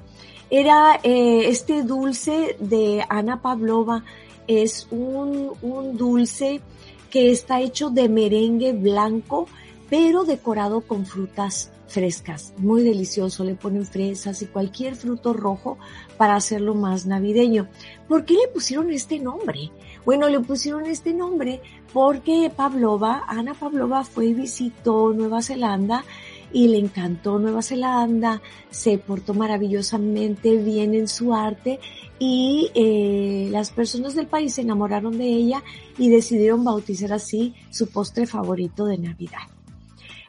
Era 0.50 1.00
eh, 1.04 1.48
este 1.48 1.84
dulce 1.84 2.56
de 2.60 3.06
Ana 3.10 3.42
Pavlova, 3.42 4.04
es 4.48 4.88
un, 4.92 5.52
un 5.62 5.98
dulce 5.98 6.62
que 7.10 7.32
está 7.32 7.62
hecho 7.62 7.90
de 7.90 8.10
merengue 8.10 8.74
blanco, 8.74 9.48
pero 9.90 10.24
decorado 10.24 10.82
con 10.82 11.06
frutas 11.06 11.72
frescas, 11.88 12.54
muy 12.58 12.84
delicioso, 12.84 13.44
le 13.44 13.56
ponen 13.56 13.86
fresas 13.86 14.42
y 14.42 14.48
cualquier 14.48 14.96
fruto 14.96 15.34
rojo 15.34 15.78
para 16.18 16.36
hacerlo 16.36 16.76
más 16.76 17.06
navideño. 17.06 17.68
¿Por 18.08 18.26
qué 18.26 18.34
le 18.34 18.48
pusieron 18.54 18.92
este 18.92 19.20
nombre? 19.20 19.72
Bueno, 20.06 20.30
le 20.30 20.40
pusieron 20.40 20.86
este 20.86 21.14
nombre 21.14 21.62
porque 21.94 22.52
Pavlova, 22.56 23.24
Ana 23.28 23.54
Pavlova 23.54 24.04
fue 24.04 24.28
y 24.28 24.34
visitó 24.34 25.14
Nueva 25.14 25.42
Zelanda 25.42 26.04
y 26.52 26.68
le 26.70 26.78
encantó 26.78 27.40
Nueva 27.40 27.62
Zelanda, 27.62 28.42
se 28.70 28.98
portó 28.98 29.34
maravillosamente 29.34 30.56
bien 30.56 30.94
en 30.94 31.08
su 31.08 31.34
arte 31.34 31.80
y 32.20 32.72
eh, 32.74 33.50
las 33.52 33.72
personas 33.72 34.16
del 34.16 34.28
país 34.28 34.56
se 34.56 34.62
enamoraron 34.62 35.18
de 35.18 35.26
ella 35.26 35.64
y 35.98 36.10
decidieron 36.10 36.64
bautizar 36.64 37.14
así 37.14 37.54
su 37.70 37.88
postre 37.90 38.26
favorito 38.26 38.86
de 38.86 38.98
Navidad. 38.98 39.57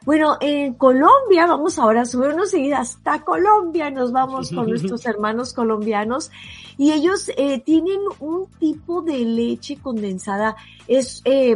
Bueno, 0.09 0.37
en 0.41 0.73
Colombia, 0.73 1.45
vamos 1.45 1.77
ahora 1.77 2.01
a 2.01 2.05
subirnos 2.05 2.49
seguida 2.49 2.79
hasta 2.79 3.21
Colombia, 3.21 3.91
nos 3.91 4.11
vamos 4.11 4.49
con 4.49 4.65
nuestros 4.69 5.05
hermanos 5.05 5.53
colombianos 5.53 6.31
y 6.79 6.93
ellos 6.93 7.29
eh, 7.37 7.59
tienen 7.59 7.99
un 8.19 8.47
tipo 8.59 9.03
de 9.03 9.19
leche 9.19 9.77
condensada, 9.77 10.55
es, 10.87 11.21
eh, 11.25 11.55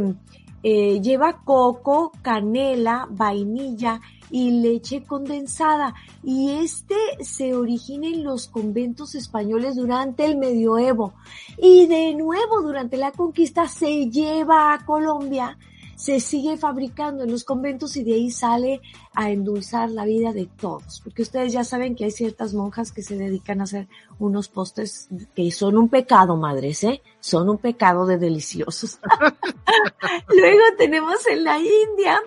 eh, 0.62 1.02
lleva 1.02 1.42
coco, 1.44 2.12
canela, 2.22 3.08
vainilla 3.10 4.00
y 4.30 4.52
leche 4.62 5.02
condensada. 5.02 5.96
Y 6.24 6.52
este 6.52 6.96
se 7.22 7.56
origina 7.56 8.06
en 8.06 8.24
los 8.24 8.50
conventos 8.50 9.16
españoles 9.16 9.78
durante 9.78 10.26
el 10.26 10.38
medioevo. 10.38 11.16
Y 11.58 11.88
de 11.88 12.14
nuevo 12.14 12.62
durante 12.62 12.98
la 12.98 13.12
conquista 13.14 13.68
se 13.68 14.12
lleva 14.12 14.76
a 14.76 14.86
Colombia 14.86 15.58
se 15.96 16.20
sigue 16.20 16.58
fabricando 16.58 17.24
en 17.24 17.32
los 17.32 17.44
conventos 17.44 17.96
y 17.98 18.04
de 18.04 18.14
ahí 18.14 18.32
sale 18.32 18.82
a 19.14 19.30
endulzar 19.30 19.90
la 19.90 20.06
vida 20.06 20.34
de 20.34 20.46
todos. 20.46 21.02
Porque 21.04 21.22
ustedes 21.22 21.54
ya 21.54 21.64
saben 21.64 21.96
que 21.96 22.06
hay 22.06 22.12
ciertas 22.12 22.54
monjas 22.54 22.92
que 22.92 23.04
se 23.04 23.18
dedican 23.18 23.62
a 23.62 23.64
hacer 23.64 23.88
unos 24.20 24.48
postres 24.48 25.08
que 25.36 25.52
son 25.52 25.78
un 25.78 25.90
pecado, 25.90 26.36
madres, 26.38 26.84
¿eh? 26.84 27.02
Son 27.20 27.50
un 27.50 27.58
pecado 27.58 28.06
de 28.06 28.18
deliciosos. 28.18 29.00
Luego 30.28 30.64
tenemos 30.78 31.26
en 31.28 31.44
la 31.44 31.58
India, 31.60 32.20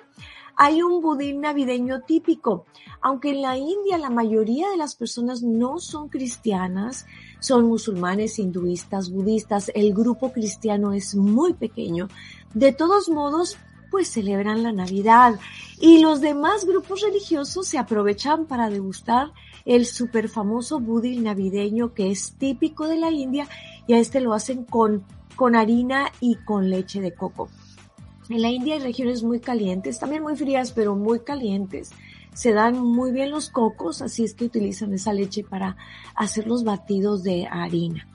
hay 0.56 0.82
un 0.82 1.02
budín 1.02 1.42
navideño 1.42 2.00
típico. 2.00 2.64
Aunque 3.02 3.30
en 3.30 3.42
la 3.42 3.56
India 3.58 3.98
la 3.98 4.10
mayoría 4.10 4.70
de 4.70 4.76
las 4.76 4.96
personas 4.96 5.42
no 5.42 5.78
son 5.78 6.08
cristianas, 6.08 7.06
son 7.40 7.66
musulmanes, 7.66 8.38
hinduistas, 8.38 9.10
budistas, 9.10 9.70
el 9.74 9.92
grupo 9.92 10.32
cristiano 10.32 10.92
es 10.92 11.14
muy 11.14 11.52
pequeño. 11.52 12.08
De 12.54 12.72
todos 12.72 13.08
modos, 13.10 13.58
pues 13.90 14.08
celebran 14.08 14.62
la 14.62 14.72
Navidad 14.72 15.38
y 15.78 16.00
los 16.00 16.20
demás 16.20 16.64
grupos 16.64 17.02
religiosos 17.02 17.68
se 17.68 17.78
aprovechan 17.78 18.46
para 18.46 18.70
degustar 18.70 19.32
el 19.64 19.86
super 19.86 20.28
famoso 20.28 20.80
budín 20.80 21.24
navideño 21.24 21.92
que 21.92 22.10
es 22.10 22.32
típico 22.32 22.88
de 22.88 22.96
la 22.96 23.10
India 23.10 23.48
y 23.86 23.94
a 23.94 23.98
este 23.98 24.20
lo 24.20 24.32
hacen 24.32 24.64
con, 24.64 25.04
con 25.36 25.54
harina 25.54 26.10
y 26.20 26.36
con 26.36 26.70
leche 26.70 27.00
de 27.00 27.14
coco. 27.14 27.48
En 28.28 28.42
la 28.42 28.50
India 28.50 28.74
hay 28.74 28.80
regiones 28.80 29.22
muy 29.22 29.40
calientes, 29.40 29.98
también 29.98 30.22
muy 30.22 30.36
frías, 30.36 30.72
pero 30.72 30.96
muy 30.96 31.20
calientes. 31.20 31.90
Se 32.34 32.52
dan 32.52 32.78
muy 32.78 33.12
bien 33.12 33.30
los 33.30 33.48
cocos, 33.48 34.02
así 34.02 34.24
es 34.24 34.34
que 34.34 34.44
utilizan 34.44 34.92
esa 34.92 35.12
leche 35.12 35.42
para 35.42 35.76
hacer 36.14 36.46
los 36.46 36.64
batidos 36.64 37.22
de 37.22 37.46
harina. 37.46 38.06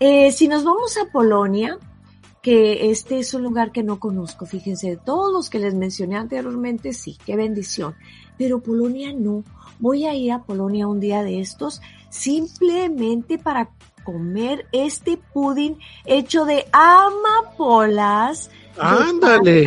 Eh, 0.00 0.30
si 0.30 0.46
nos 0.46 0.64
vamos 0.64 0.96
a 0.96 1.10
Polonia, 1.10 1.78
que 2.42 2.90
este 2.90 3.18
es 3.18 3.34
un 3.34 3.42
lugar 3.42 3.72
que 3.72 3.82
no 3.82 3.98
conozco. 3.98 4.46
Fíjense, 4.46 4.90
de 4.90 4.96
todos 4.96 5.32
los 5.32 5.50
que 5.50 5.58
les 5.58 5.74
mencioné 5.74 6.16
anteriormente, 6.16 6.92
sí, 6.92 7.18
qué 7.26 7.36
bendición. 7.36 7.94
Pero 8.36 8.60
Polonia 8.60 9.12
no. 9.12 9.42
Voy 9.80 10.06
a 10.06 10.14
ir 10.14 10.32
a 10.32 10.42
Polonia 10.42 10.86
un 10.86 11.00
día 11.00 11.22
de 11.22 11.40
estos 11.40 11.80
simplemente 12.10 13.38
para 13.38 13.70
comer 14.04 14.66
este 14.72 15.18
pudding 15.18 15.78
hecho 16.06 16.44
de 16.44 16.66
amapolas. 16.72 18.50
Ándale. 18.80 19.66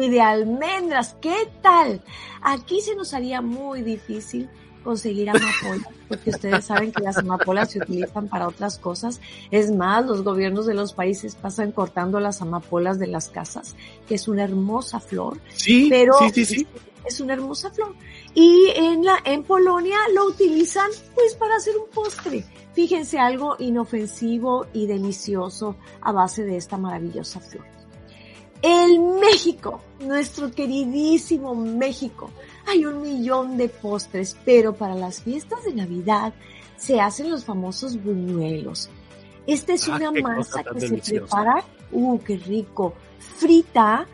y 0.00 0.08
de 0.08 0.20
almendras. 0.20 1.16
¿Qué 1.20 1.48
tal? 1.62 2.00
Aquí 2.40 2.80
se 2.80 2.94
nos 2.94 3.14
haría 3.14 3.40
muy 3.40 3.82
difícil 3.82 4.48
conseguir 4.84 5.28
amapolas, 5.28 5.88
porque 6.08 6.30
ustedes 6.30 6.64
saben 6.64 6.92
que 6.92 7.02
las 7.02 7.18
amapolas 7.18 7.72
se 7.72 7.80
utilizan 7.80 8.28
para 8.28 8.48
otras 8.48 8.78
cosas. 8.78 9.20
Es 9.50 9.70
más, 9.70 10.06
los 10.06 10.22
gobiernos 10.22 10.66
de 10.66 10.74
los 10.74 10.92
países 10.94 11.34
pasan 11.34 11.72
cortando 11.72 12.20
las 12.20 12.40
amapolas 12.40 12.98
de 12.98 13.08
las 13.08 13.28
casas, 13.28 13.76
que 14.06 14.14
es 14.14 14.28
una 14.28 14.44
hermosa 14.44 15.00
flor. 15.00 15.38
Sí, 15.54 15.88
pero 15.90 16.14
sí, 16.20 16.30
sí, 16.32 16.44
sí. 16.44 16.66
Es 17.04 17.20
una 17.20 17.34
hermosa 17.34 17.70
flor. 17.70 17.94
Y 18.34 18.68
en 18.76 19.04
la, 19.04 19.18
en 19.24 19.42
Polonia 19.42 19.96
lo 20.14 20.26
utilizan 20.26 20.90
pues 21.14 21.34
para 21.34 21.56
hacer 21.56 21.74
un 21.76 21.90
postre. 21.90 22.44
Fíjense 22.74 23.18
algo 23.18 23.56
inofensivo 23.58 24.66
y 24.72 24.86
delicioso 24.86 25.76
a 26.00 26.12
base 26.12 26.44
de 26.44 26.56
esta 26.56 26.76
maravillosa 26.76 27.40
flor. 27.40 27.64
El 28.62 28.98
México, 29.20 29.80
nuestro 30.00 30.50
queridísimo 30.50 31.54
México. 31.54 32.30
Hay 32.66 32.84
un 32.84 33.00
millón 33.02 33.56
de 33.56 33.68
postres, 33.68 34.36
pero 34.44 34.74
para 34.74 34.94
las 34.94 35.22
fiestas 35.22 35.64
de 35.64 35.74
Navidad 35.74 36.32
se 36.76 37.00
hacen 37.00 37.30
los 37.30 37.44
famosos 37.44 38.02
buñuelos. 38.02 38.90
Esta 39.46 39.72
es 39.74 39.88
Ah, 39.88 39.96
una 39.96 40.10
masa 40.12 40.62
que 40.64 40.80
se 40.80 40.96
prepara, 40.98 41.64
uh, 41.92 42.18
qué 42.20 42.36
rico, 42.36 42.94
frita, 43.18 44.06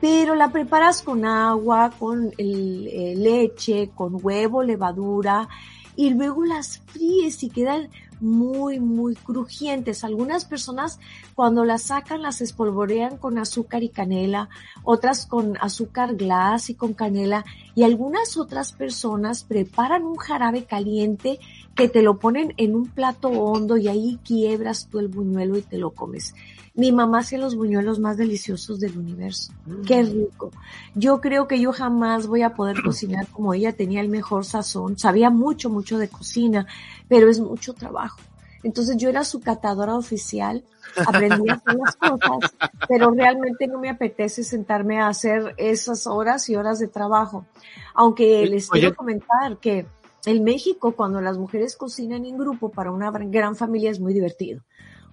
pero 0.00 0.34
la 0.34 0.50
preparas 0.50 1.00
con 1.00 1.24
agua, 1.24 1.90
con 1.98 2.32
el- 2.36 2.88
eh, 2.88 3.14
leche, 3.16 3.90
con 3.94 4.18
huevo, 4.22 4.62
levadura, 4.62 5.48
y 5.96 6.10
luego 6.10 6.44
las 6.44 6.80
fríes 6.86 7.42
y 7.44 7.48
quedan 7.48 7.88
muy, 8.20 8.80
muy 8.80 9.14
crujientes. 9.14 10.04
Algunas 10.04 10.44
personas 10.44 10.98
cuando 11.34 11.64
las 11.64 11.82
sacan 11.82 12.22
las 12.22 12.40
espolvorean 12.40 13.16
con 13.18 13.38
azúcar 13.38 13.82
y 13.82 13.88
canela, 13.88 14.48
otras 14.82 15.26
con 15.26 15.56
azúcar 15.60 16.16
glass 16.16 16.70
y 16.70 16.74
con 16.74 16.94
canela, 16.94 17.44
y 17.74 17.82
algunas 17.82 18.36
otras 18.36 18.72
personas 18.72 19.44
preparan 19.44 20.04
un 20.04 20.16
jarabe 20.16 20.64
caliente 20.64 21.40
que 21.74 21.88
te 21.88 22.02
lo 22.02 22.18
ponen 22.18 22.54
en 22.56 22.74
un 22.74 22.86
plato 22.86 23.28
hondo 23.28 23.76
y 23.76 23.88
ahí 23.88 24.18
quiebras 24.24 24.86
tú 24.88 25.00
el 25.00 25.08
buñuelo 25.08 25.58
y 25.58 25.62
te 25.62 25.78
lo 25.78 25.90
comes. 25.90 26.34
Mi 26.76 26.90
mamá 26.90 27.20
hacía 27.20 27.38
los 27.38 27.54
buñuelos 27.54 28.00
más 28.00 28.16
deliciosos 28.16 28.80
del 28.80 28.98
universo. 28.98 29.52
Qué 29.86 30.02
rico. 30.02 30.50
Yo 30.94 31.20
creo 31.20 31.46
que 31.46 31.60
yo 31.60 31.72
jamás 31.72 32.26
voy 32.26 32.42
a 32.42 32.54
poder 32.54 32.82
cocinar 32.82 33.28
como 33.28 33.54
ella 33.54 33.72
tenía 33.72 34.00
el 34.00 34.08
mejor 34.08 34.44
sazón. 34.44 34.98
Sabía 34.98 35.30
mucho, 35.30 35.70
mucho 35.70 35.98
de 35.98 36.08
cocina, 36.08 36.66
pero 37.08 37.30
es 37.30 37.38
mucho 37.38 37.74
trabajo. 37.74 38.18
Entonces 38.64 38.96
yo 38.96 39.08
era 39.08 39.22
su 39.24 39.40
catadora 39.40 39.94
oficial, 39.94 40.64
aprendí 41.06 41.48
a 41.50 41.54
hacer 41.54 41.74
las 41.74 41.96
cosas, 41.96 42.54
pero 42.88 43.10
realmente 43.10 43.66
no 43.66 43.78
me 43.78 43.90
apetece 43.90 44.42
sentarme 44.42 44.98
a 45.00 45.08
hacer 45.08 45.54
esas 45.58 46.06
horas 46.06 46.48
y 46.48 46.56
horas 46.56 46.78
de 46.80 46.88
trabajo. 46.88 47.46
Aunque 47.94 48.46
les 48.46 48.70
oye. 48.72 48.80
quiero 48.80 48.96
comentar 48.96 49.58
que 49.58 49.86
en 50.26 50.42
México, 50.42 50.92
cuando 50.92 51.20
las 51.20 51.36
mujeres 51.36 51.76
cocinan 51.76 52.24
en 52.24 52.38
grupo 52.38 52.70
para 52.70 52.90
una 52.90 53.10
gran 53.10 53.54
familia 53.54 53.90
es 53.90 54.00
muy 54.00 54.14
divertido. 54.14 54.62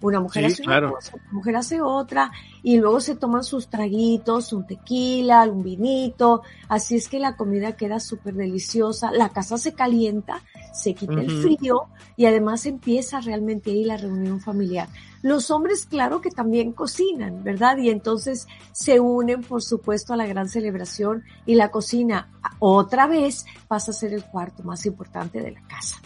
Una 0.02 0.20
mujer 0.20 0.46
Sí, 0.46 0.52
hace 0.52 0.62
claro. 0.64 0.88
una 0.88 0.96
cosa, 0.96 1.16
mujer 1.30 1.56
hace 1.56 1.80
otra, 1.80 2.30
y 2.62 2.76
luego 2.76 3.00
se 3.00 3.16
toman 3.16 3.44
sus 3.44 3.68
traguitos, 3.68 4.52
un 4.52 4.66
tequila, 4.66 5.44
un 5.44 5.62
vinito, 5.62 6.42
así 6.68 6.96
es 6.96 7.08
que 7.08 7.18
la 7.18 7.36
comida 7.36 7.72
queda 7.72 8.00
súper 8.00 8.34
deliciosa, 8.34 9.12
la 9.12 9.30
casa 9.30 9.58
se 9.58 9.72
calienta, 9.72 10.42
se 10.72 10.94
quita 10.94 11.20
el 11.20 11.30
frío 11.42 11.86
y 12.16 12.26
además 12.26 12.66
empieza 12.66 13.20
realmente 13.20 13.70
ahí 13.70 13.84
la 13.84 13.96
reunión 13.96 14.40
familiar. 14.40 14.88
Los 15.22 15.50
hombres, 15.52 15.86
claro 15.86 16.20
que 16.20 16.30
también 16.30 16.72
cocinan, 16.72 17.44
¿verdad? 17.44 17.78
Y 17.78 17.90
entonces 17.90 18.48
se 18.72 18.98
unen, 18.98 19.42
por 19.42 19.62
supuesto, 19.62 20.12
a 20.12 20.16
la 20.16 20.26
gran 20.26 20.48
celebración 20.48 21.22
y 21.46 21.54
la 21.54 21.70
cocina 21.70 22.28
otra 22.58 23.06
vez 23.06 23.46
pasa 23.68 23.92
a 23.92 23.94
ser 23.94 24.12
el 24.14 24.24
cuarto 24.24 24.64
más 24.64 24.84
importante 24.84 25.40
de 25.40 25.52
la 25.52 25.62
casa. 25.62 26.00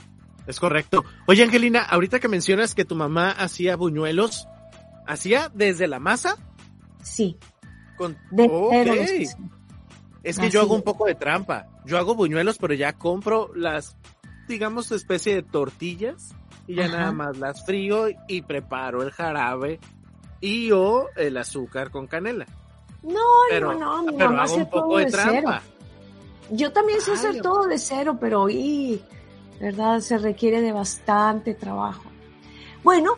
Es 0.47 0.61
correcto. 0.61 1.05
Oye, 1.27 1.43
Angelina, 1.43 1.83
ahorita 1.83 2.21
que 2.21 2.29
mencionas 2.29 2.75
que 2.75 2.85
tu 2.85 2.95
mamá 2.95 3.31
hacía 3.31 3.77
buñuelos, 3.77 4.47
¿hacía 5.07 5.51
desde 5.55 5.89
la 5.89 5.99
masa? 5.99 6.37
Sí, 7.03 7.37
Con... 7.97 8.17
de. 8.31 9.29
Es 10.23 10.39
que 10.39 10.47
Así 10.47 10.51
yo 10.55 10.61
hago 10.63 10.75
un 10.75 10.83
poco 10.83 11.07
de 11.07 11.15
trampa. 11.15 11.69
Yo 11.85 11.99
hago 11.99 12.15
buñuelos, 12.17 12.59
pero 12.59 12.75
ya 12.75 12.93
compro 12.95 13.53
las, 13.55 13.97
digamos, 14.49 14.91
especie 14.91 15.37
de 15.37 15.43
tortillas 15.45 16.35
y 16.67 16.75
ya 16.75 16.87
Ajá. 16.87 16.97
nada 16.97 17.13
más 17.13 17.37
las 17.39 17.65
frío 17.65 18.07
y 18.27 18.43
preparo 18.43 19.03
el 19.03 19.13
jarabe 19.13 19.79
y 20.41 20.73
o 20.73 21.09
el 21.15 21.37
azúcar 21.37 21.91
con 21.93 22.09
canela. 22.09 22.45
No, 23.05 23.21
Pero, 23.51 23.75
no, 23.75 24.03
no, 24.03 24.11
mi 24.11 24.19
pero 24.19 24.31
mamá 24.31 24.43
hago 24.45 24.57
un 24.57 24.65
poco 24.69 24.89
todo 24.89 24.99
de 24.99 25.05
de 25.05 25.11
cero. 25.13 25.23
trampa. 25.31 25.63
Yo 26.51 26.73
también 26.73 27.01
sé 27.01 27.13
Ay, 27.13 27.17
hacer 27.19 27.41
todo 27.43 27.67
de 27.69 27.79
cero, 27.79 28.19
pero 28.21 28.49
y, 28.49 29.01
¿verdad? 29.61 30.01
Se 30.01 30.19
requiere 30.19 30.61
de 30.61 30.73
bastante 30.73 31.55
trabajo. 31.55 32.05
Bueno, 32.83 33.13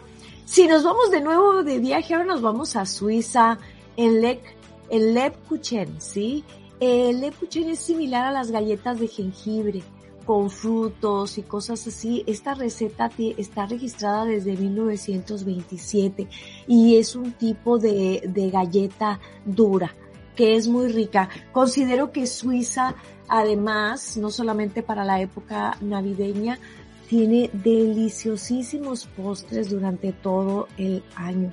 si 0.44 0.66
nos 0.66 0.85
vamos 0.85 1.11
de 1.11 1.20
nuevo 1.20 1.62
de 1.62 1.79
viaje, 1.79 2.14
ahora 2.14 2.27
nos 2.27 2.40
vamos 2.40 2.77
a 2.77 2.87
Suiza, 2.87 3.59
en 3.96 4.20
Lec, 4.20 4.40
en 4.88 5.14
Lebkuchen, 5.14 6.01
¿sí? 6.01 6.44
El 6.81 7.20
Lebkuchen 7.20 7.68
es 7.68 7.81
similar 7.81 8.24
a 8.24 8.33
las 8.33 8.51
galletas 8.51 9.01
de 9.01 9.09
jengibre, 9.09 9.83
con 10.24 10.51
frutos 10.51 11.38
y 11.38 11.42
cosas 11.42 11.87
así. 11.87 12.22
Esta 12.27 12.55
receta 12.55 13.11
está 13.37 13.66
registrada 13.66 14.24
desde 14.24 14.57
1927 14.57 16.29
y 16.66 16.96
es 16.96 17.16
un 17.16 17.33
tipo 17.33 17.79
de, 17.79 18.22
de 18.27 18.51
galleta 18.51 19.20
dura 19.44 19.94
que 20.38 20.55
es 20.55 20.68
muy 20.68 20.87
rica. 20.87 21.29
Considero 21.51 22.12
que 22.12 22.29
Suiza, 22.29 22.94
además, 23.27 24.16
no 24.16 24.31
solamente 24.31 24.85
para 24.85 25.05
la 25.05 25.20
época 25.20 25.77
navideña, 25.81 26.61
tiene 27.09 27.51
deliciosísimos 27.53 29.07
postres 29.16 29.68
durante 29.68 30.12
todo 30.12 30.68
el 30.79 31.03
año. 31.16 31.53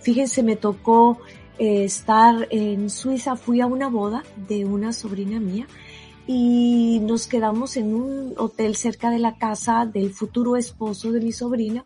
Fíjense, 0.00 0.42
me 0.42 0.56
tocó 0.56 1.18
eh, 1.60 1.84
estar 1.84 2.48
en 2.50 2.90
Suiza, 2.90 3.36
fui 3.36 3.60
a 3.60 3.66
una 3.66 3.88
boda 3.88 4.24
de 4.48 4.64
una 4.64 4.92
sobrina 4.92 5.38
mía 5.38 5.68
y 6.26 6.98
nos 7.02 7.28
quedamos 7.28 7.76
en 7.76 7.94
un 7.94 8.34
hotel 8.36 8.74
cerca 8.74 9.10
de 9.10 9.20
la 9.20 9.38
casa 9.38 9.86
del 9.86 10.10
futuro 10.12 10.56
esposo 10.56 11.12
de 11.12 11.20
mi 11.20 11.30
sobrina 11.30 11.84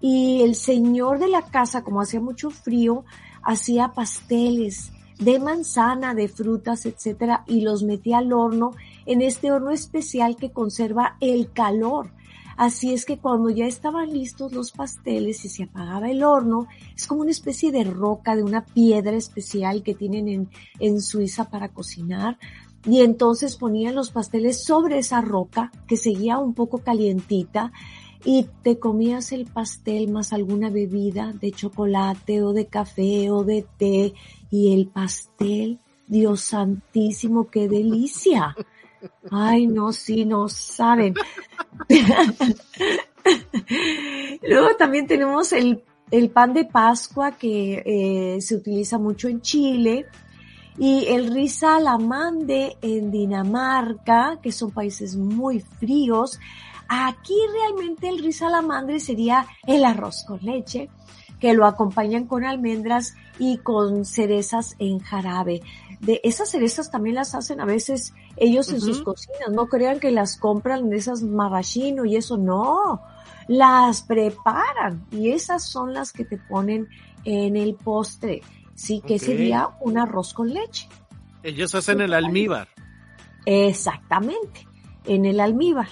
y 0.00 0.40
el 0.40 0.54
señor 0.54 1.18
de 1.18 1.28
la 1.28 1.42
casa, 1.42 1.84
como 1.84 2.00
hacía 2.00 2.20
mucho 2.20 2.48
frío, 2.48 3.04
hacía 3.42 3.88
pasteles 3.88 4.93
de 5.24 5.38
manzana, 5.38 6.14
de 6.14 6.28
frutas, 6.28 6.84
etcétera, 6.84 7.44
y 7.46 7.62
los 7.62 7.82
metía 7.82 8.18
al 8.18 8.32
horno 8.32 8.72
en 9.06 9.22
este 9.22 9.50
horno 9.50 9.70
especial 9.70 10.36
que 10.36 10.50
conserva 10.50 11.16
el 11.20 11.50
calor. 11.50 12.10
Así 12.56 12.92
es 12.92 13.04
que 13.04 13.18
cuando 13.18 13.50
ya 13.50 13.66
estaban 13.66 14.12
listos 14.12 14.52
los 14.52 14.70
pasteles 14.70 15.44
y 15.44 15.48
se 15.48 15.64
apagaba 15.64 16.10
el 16.10 16.22
horno, 16.22 16.68
es 16.94 17.06
como 17.06 17.22
una 17.22 17.32
especie 17.32 17.72
de 17.72 17.84
roca, 17.84 18.36
de 18.36 18.44
una 18.44 18.64
piedra 18.64 19.16
especial 19.16 19.82
que 19.82 19.94
tienen 19.94 20.28
en, 20.28 20.48
en 20.78 21.00
Suiza 21.00 21.50
para 21.50 21.70
cocinar. 21.70 22.38
Y 22.84 23.00
entonces 23.00 23.56
ponían 23.56 23.94
los 23.94 24.10
pasteles 24.10 24.62
sobre 24.62 24.98
esa 24.98 25.20
roca 25.22 25.72
que 25.88 25.96
seguía 25.96 26.38
un 26.38 26.54
poco 26.54 26.78
calientita 26.78 27.72
y 28.24 28.48
te 28.62 28.78
comías 28.78 29.32
el 29.32 29.46
pastel 29.46 30.10
más 30.10 30.32
alguna 30.32 30.70
bebida 30.70 31.32
de 31.32 31.52
chocolate 31.52 32.42
o 32.42 32.52
de 32.52 32.66
café 32.66 33.30
o 33.30 33.44
de 33.44 33.66
té 33.76 34.14
y 34.50 34.72
el 34.72 34.88
pastel, 34.88 35.78
Dios 36.06 36.40
santísimo, 36.40 37.50
qué 37.50 37.68
delicia. 37.68 38.56
Ay, 39.30 39.66
no, 39.66 39.92
sí, 39.92 40.24
no 40.24 40.48
saben. 40.48 41.14
Luego 44.42 44.76
también 44.76 45.06
tenemos 45.06 45.52
el, 45.52 45.82
el 46.10 46.30
pan 46.30 46.54
de 46.54 46.64
Pascua 46.64 47.32
que 47.32 47.82
eh, 47.84 48.40
se 48.40 48.56
utiliza 48.56 48.98
mucho 48.98 49.28
en 49.28 49.42
Chile 49.42 50.06
y 50.78 51.06
el 51.06 51.32
risa 51.32 51.76
alamande 51.76 52.76
en 52.82 53.10
Dinamarca, 53.10 54.38
que 54.42 54.50
son 54.50 54.70
países 54.70 55.16
muy 55.16 55.60
fríos. 55.60 56.40
Aquí 56.88 57.36
realmente 57.52 58.08
el 58.08 58.22
risa 58.22 58.48
alamandre 58.48 59.00
sería 59.00 59.46
el 59.66 59.84
arroz 59.84 60.24
con 60.26 60.40
leche, 60.42 60.90
que 61.40 61.54
lo 61.54 61.66
acompañan 61.66 62.26
con 62.26 62.44
almendras 62.44 63.14
y 63.38 63.58
con 63.58 64.04
cerezas 64.04 64.76
en 64.78 64.98
jarabe. 64.98 65.62
De 66.00 66.20
esas 66.22 66.50
cerezas 66.50 66.90
también 66.90 67.16
las 67.16 67.34
hacen 67.34 67.60
a 67.60 67.64
veces 67.64 68.14
ellos 68.36 68.70
en 68.72 68.80
sus 68.80 69.02
cocinas. 69.02 69.50
No 69.52 69.68
crean 69.68 70.00
que 70.00 70.10
las 70.10 70.36
compran 70.36 70.90
de 70.90 70.96
esas 70.96 71.22
marrachino 71.22 72.04
y 72.04 72.16
eso 72.16 72.36
no. 72.36 73.00
Las 73.48 74.02
preparan 74.02 75.06
y 75.10 75.30
esas 75.30 75.64
son 75.64 75.94
las 75.94 76.12
que 76.12 76.24
te 76.24 76.38
ponen 76.38 76.88
en 77.24 77.56
el 77.56 77.74
postre. 77.74 78.42
Sí, 78.74 79.02
que 79.06 79.18
sería 79.18 79.68
un 79.80 79.98
arroz 79.98 80.34
con 80.34 80.52
leche. 80.52 80.88
Ellos 81.42 81.74
hacen 81.74 82.00
el 82.00 82.12
almíbar. 82.12 82.68
Exactamente, 83.46 84.66
en 85.04 85.26
el 85.26 85.40
almíbar. 85.40 85.88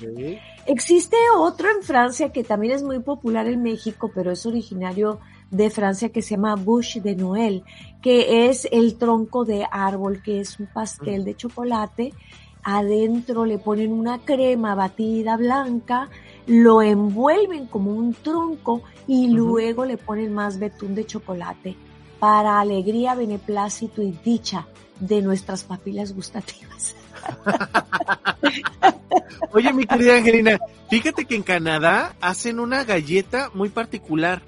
Existe 0.67 1.17
otro 1.37 1.69
en 1.71 1.83
Francia 1.83 2.31
que 2.31 2.45
también 2.45 2.75
es 2.75 2.85
muy 2.85 3.01
popular 3.01 3.49
en 3.49 3.63
México, 3.63 4.13
pero 4.15 4.31
es 4.31 4.47
originario 4.47 5.19
de 5.51 5.71
Francia 5.71 6.11
que 6.11 6.23
se 6.23 6.37
llama 6.37 6.55
Bouche 6.55 7.01
de 7.01 7.17
Noël, 7.17 7.65
que 8.01 8.49
es 8.49 8.69
el 8.71 8.97
tronco 8.97 9.45
de 9.45 9.67
árbol, 9.71 10.23
que 10.23 10.41
es 10.41 10.61
un 10.61 10.67
pastel 10.67 11.25
de 11.25 11.37
chocolate. 11.37 12.15
Adentro 12.63 13.45
le 13.45 13.59
ponen 13.59 13.93
una 13.93 14.21
crema 14.21 14.77
batida 14.77 15.37
blanca, 15.37 16.09
lo 16.47 16.81
envuelven 16.81 17.67
como 17.67 17.93
un 17.93 18.15
tronco 18.15 18.83
y 19.09 19.29
luego 19.29 19.85
le 19.85 19.97
ponen 19.97 20.33
más 20.33 20.61
betún 20.61 20.95
de 20.95 21.07
chocolate. 21.07 21.77
Para 22.21 22.61
alegría, 22.61 23.17
beneplácito 23.17 24.01
y 24.01 24.13
dicha 24.25 24.69
de 25.01 25.23
nuestras 25.23 25.65
papilas 25.65 26.15
gustativas. 26.15 26.95
Oye, 29.53 29.73
mi 29.73 29.87
querida 29.87 30.17
Angelina, 30.17 30.59
fíjate 30.89 31.25
que 31.25 31.37
en 31.37 31.43
Canadá 31.43 32.15
hacen 32.21 32.61
una 32.61 32.85
galleta 32.85 33.51
muy 33.55 33.69
particular. 33.69 34.43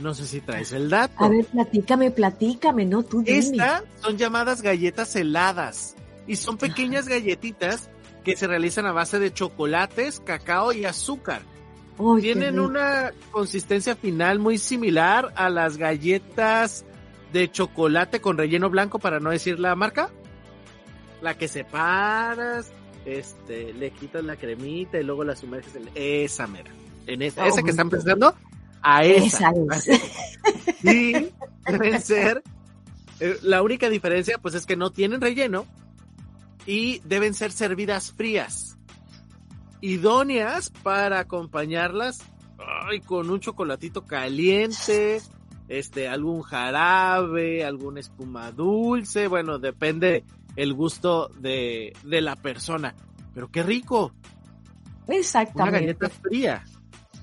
No 0.00 0.14
sé 0.14 0.26
si 0.26 0.40
traes 0.40 0.72
el 0.72 0.90
dato. 0.90 1.24
A 1.24 1.28
ver, 1.28 1.44
platícame, 1.46 2.10
platícame, 2.10 2.84
¿no? 2.84 3.02
Tú 3.02 3.22
dime. 3.22 3.38
Estas 3.38 3.82
son 4.00 4.16
llamadas 4.16 4.62
galletas 4.62 5.14
heladas 5.16 5.96
y 6.26 6.36
son 6.36 6.56
pequeñas 6.56 7.08
galletitas 7.08 7.90
que 8.22 8.36
se 8.36 8.46
realizan 8.46 8.86
a 8.86 8.92
base 8.92 9.18
de 9.18 9.32
chocolates, 9.32 10.20
cacao 10.20 10.72
y 10.72 10.84
azúcar. 10.84 11.42
Tienen 12.20 12.60
una 12.60 13.12
consistencia 13.32 13.96
final 13.96 14.38
muy 14.38 14.58
similar 14.58 15.32
a 15.34 15.50
las 15.50 15.78
galletas 15.78 16.84
de 17.32 17.50
chocolate 17.50 18.20
con 18.20 18.38
relleno 18.38 18.70
blanco, 18.70 19.00
para 19.00 19.18
no 19.18 19.30
decir 19.30 19.58
la 19.58 19.74
marca. 19.74 20.10
La 21.20 21.36
que 21.36 21.48
separas, 21.48 22.70
este, 23.04 23.72
le 23.72 23.90
quitas 23.90 24.24
la 24.24 24.36
cremita 24.36 24.98
y 24.98 25.04
luego 25.04 25.24
la 25.24 25.34
sumerges 25.34 25.74
en 25.74 25.88
esa 25.94 26.46
mera. 26.46 26.70
En 27.06 27.22
esa, 27.22 27.46
esa 27.46 27.62
que 27.62 27.70
están 27.70 27.90
pensando, 27.90 28.34
a 28.82 29.04
esa. 29.04 29.52
Sí, 30.80 31.32
deben 31.66 32.00
ser. 32.00 32.42
Eh, 33.20 33.36
la 33.42 33.62
única 33.62 33.88
diferencia, 33.88 34.38
pues, 34.38 34.54
es 34.54 34.66
que 34.66 34.76
no 34.76 34.90
tienen 34.90 35.20
relleno 35.20 35.66
y 36.66 37.00
deben 37.00 37.34
ser 37.34 37.50
servidas 37.50 38.12
frías. 38.12 38.76
Idóneas 39.80 40.70
para 40.70 41.20
acompañarlas 41.20 42.20
ay, 42.58 43.00
con 43.00 43.30
un 43.30 43.40
chocolatito 43.40 44.04
caliente, 44.04 45.20
este, 45.68 46.08
algún 46.08 46.42
jarabe, 46.42 47.64
alguna 47.64 48.00
espuma 48.00 48.52
dulce, 48.52 49.28
bueno, 49.28 49.58
depende 49.58 50.24
el 50.58 50.74
gusto 50.74 51.28
de, 51.38 51.92
de 52.04 52.20
la 52.20 52.34
persona. 52.34 52.94
Pero 53.32 53.48
qué 53.48 53.62
rico. 53.62 54.12
Exactamente. 55.06 55.70
Una 55.70 55.80
galleta 55.80 56.08
fría. 56.10 56.64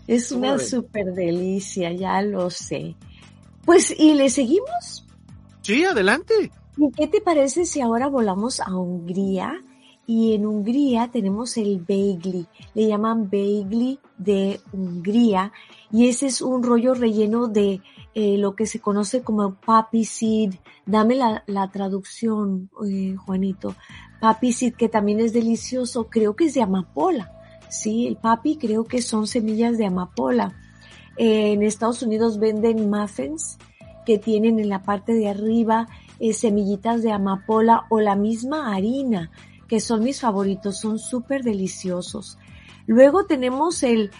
Es 0.08 0.32
una 0.32 0.58
super 0.58 1.13
delicia, 1.13 1.91
ya 1.91 2.21
lo 2.21 2.50
sé. 2.50 2.95
Pues, 3.65 3.93
¿y 4.00 4.13
le 4.13 4.30
seguimos? 4.30 5.06
Sí, 5.62 5.84
adelante. 5.84 6.52
¿Y 6.78 6.91
qué 6.91 7.08
te 7.08 7.19
parece 7.19 7.65
si 7.65 7.82
ahora 7.82 8.08
volamos 8.08 8.62
a 8.62 8.74
Hungría? 8.74 9.62
Y 10.08 10.36
en 10.36 10.45
Hungría 10.45 11.10
tenemos 11.12 11.58
el 11.58 11.80
beigli, 11.80 12.45
le 12.74 12.88
llaman 12.88 13.30
beigli 13.30 14.00
de 14.19 14.62
Hungría, 14.71 15.52
y 15.91 16.08
ese 16.08 16.28
es 16.28 16.41
un 16.43 16.62
rollo 16.62 16.93
relleno 16.93 17.48
de 17.48 17.82
eh, 18.15 18.38
lo 18.38 18.56
que 18.56 18.65
se 18.65 18.80
conoce 18.80 19.21
como 19.21 19.56
papi 19.56 20.06
seed. 20.06 20.56
Dame 20.86 21.15
la, 21.15 21.43
la 21.47 21.69
traducción, 21.69 22.69
eh, 22.88 23.15
Juanito. 23.17 23.75
Papi 24.21 24.54
seed, 24.54 24.73
que 24.75 24.89
también 24.89 25.19
es 25.19 25.34
delicioso, 25.34 26.08
creo 26.10 26.36
que 26.36 26.45
es 26.45 26.54
de 26.54 26.62
amapola. 26.62 27.34
Sí, 27.69 28.08
el 28.08 28.15
papi 28.15 28.56
creo 28.56 28.86
que 28.86 29.01
son 29.01 29.28
semillas 29.28 29.78
de 29.78 29.86
amapola. 29.86 30.56
Eh, 31.17 31.51
en 31.51 31.62
Estados 31.62 32.01
Unidos 32.01 32.39
venden 32.39 32.89
muffins 32.89 33.58
que 34.06 34.17
tienen 34.17 34.60
en 34.60 34.69
la 34.69 34.84
parte 34.84 35.13
de 35.13 35.30
arriba 35.30 35.88
semillitas 36.34 37.04
de 37.04 37.12
amapola 37.12 37.86
o 37.89 37.99
la 37.99 38.15
misma 38.15 38.73
harina, 38.73 39.32
que 39.67 39.82
son 39.82 40.04
mis 40.04 40.21
favoritos, 40.21 40.80
son 40.80 40.99
súper 40.99 41.43
deliciosos. 41.43 42.38
Luego 42.88 43.25
tenemos 43.25 43.84
el 43.84 44.12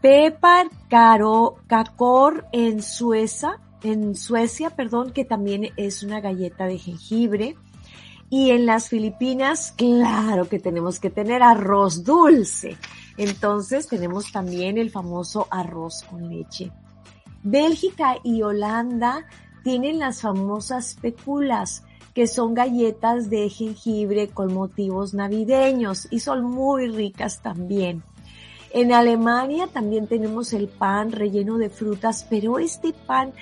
pepper 0.00 0.68
caro, 0.88 1.56
kakor 1.66 2.46
en 2.52 2.82
Suecia, 2.82 3.60
en 3.82 4.14
Suecia, 4.14 4.70
perdón, 4.70 5.12
que 5.12 5.24
también 5.24 5.68
es 5.76 6.02
una 6.02 6.20
galleta 6.20 6.66
de 6.66 6.78
jengibre. 6.78 7.56
Y 8.28 8.50
en 8.50 8.64
las 8.64 8.88
Filipinas, 8.88 9.72
claro 9.76 10.48
que 10.48 10.60
tenemos 10.60 11.00
que 11.00 11.10
tener 11.10 11.42
arroz 11.42 12.04
dulce. 12.04 12.76
Entonces 13.16 13.88
tenemos 13.88 14.30
también 14.30 14.78
el 14.78 14.90
famoso 14.90 15.48
arroz 15.50 16.04
con 16.08 16.28
leche. 16.28 16.70
Bélgica 17.42 18.16
y 18.22 18.42
Holanda 18.42 19.26
tienen 19.64 19.98
las 19.98 20.20
famosas 20.20 20.96
peculas, 21.00 21.82
que 22.14 22.26
son 22.26 22.54
galletas 22.54 23.30
de 23.30 23.48
jengibre 23.48 24.28
con 24.28 24.52
motivos 24.52 25.14
navideños 25.14 26.08
y 26.10 26.20
son 26.20 26.44
muy 26.44 26.88
ricas 26.88 27.40
también. 27.42 28.02
En 28.72 28.92
Alemania 28.92 29.66
también 29.66 30.06
tenemos 30.06 30.52
el 30.52 30.68
pan 30.68 31.10
relleno 31.10 31.58
de 31.58 31.70
frutas, 31.70 32.26
pero 32.30 32.58
este 32.58 32.92
pan 32.92 33.32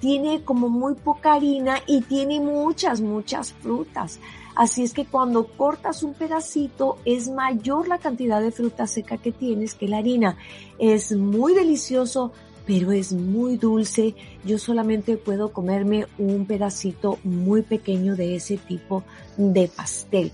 tiene 0.00 0.42
como 0.42 0.68
muy 0.68 0.94
poca 0.94 1.34
harina 1.34 1.78
y 1.86 2.02
tiene 2.02 2.40
muchas, 2.40 3.00
muchas 3.00 3.52
frutas. 3.52 4.20
Así 4.54 4.82
es 4.84 4.92
que 4.94 5.04
cuando 5.04 5.48
cortas 5.48 6.02
un 6.02 6.14
pedacito 6.14 6.98
es 7.04 7.28
mayor 7.28 7.88
la 7.88 7.98
cantidad 7.98 8.40
de 8.40 8.52
fruta 8.52 8.86
seca 8.86 9.18
que 9.18 9.32
tienes 9.32 9.74
que 9.74 9.88
la 9.88 9.98
harina. 9.98 10.38
Es 10.78 11.12
muy 11.12 11.54
delicioso, 11.54 12.32
pero 12.66 12.92
es 12.92 13.12
muy 13.12 13.56
dulce. 13.56 14.14
Yo 14.44 14.58
solamente 14.58 15.18
puedo 15.18 15.52
comerme 15.52 16.06
un 16.16 16.46
pedacito 16.46 17.18
muy 17.22 17.62
pequeño 17.62 18.16
de 18.16 18.36
ese 18.36 18.56
tipo 18.56 19.02
de 19.36 19.68
pastel. 19.68 20.32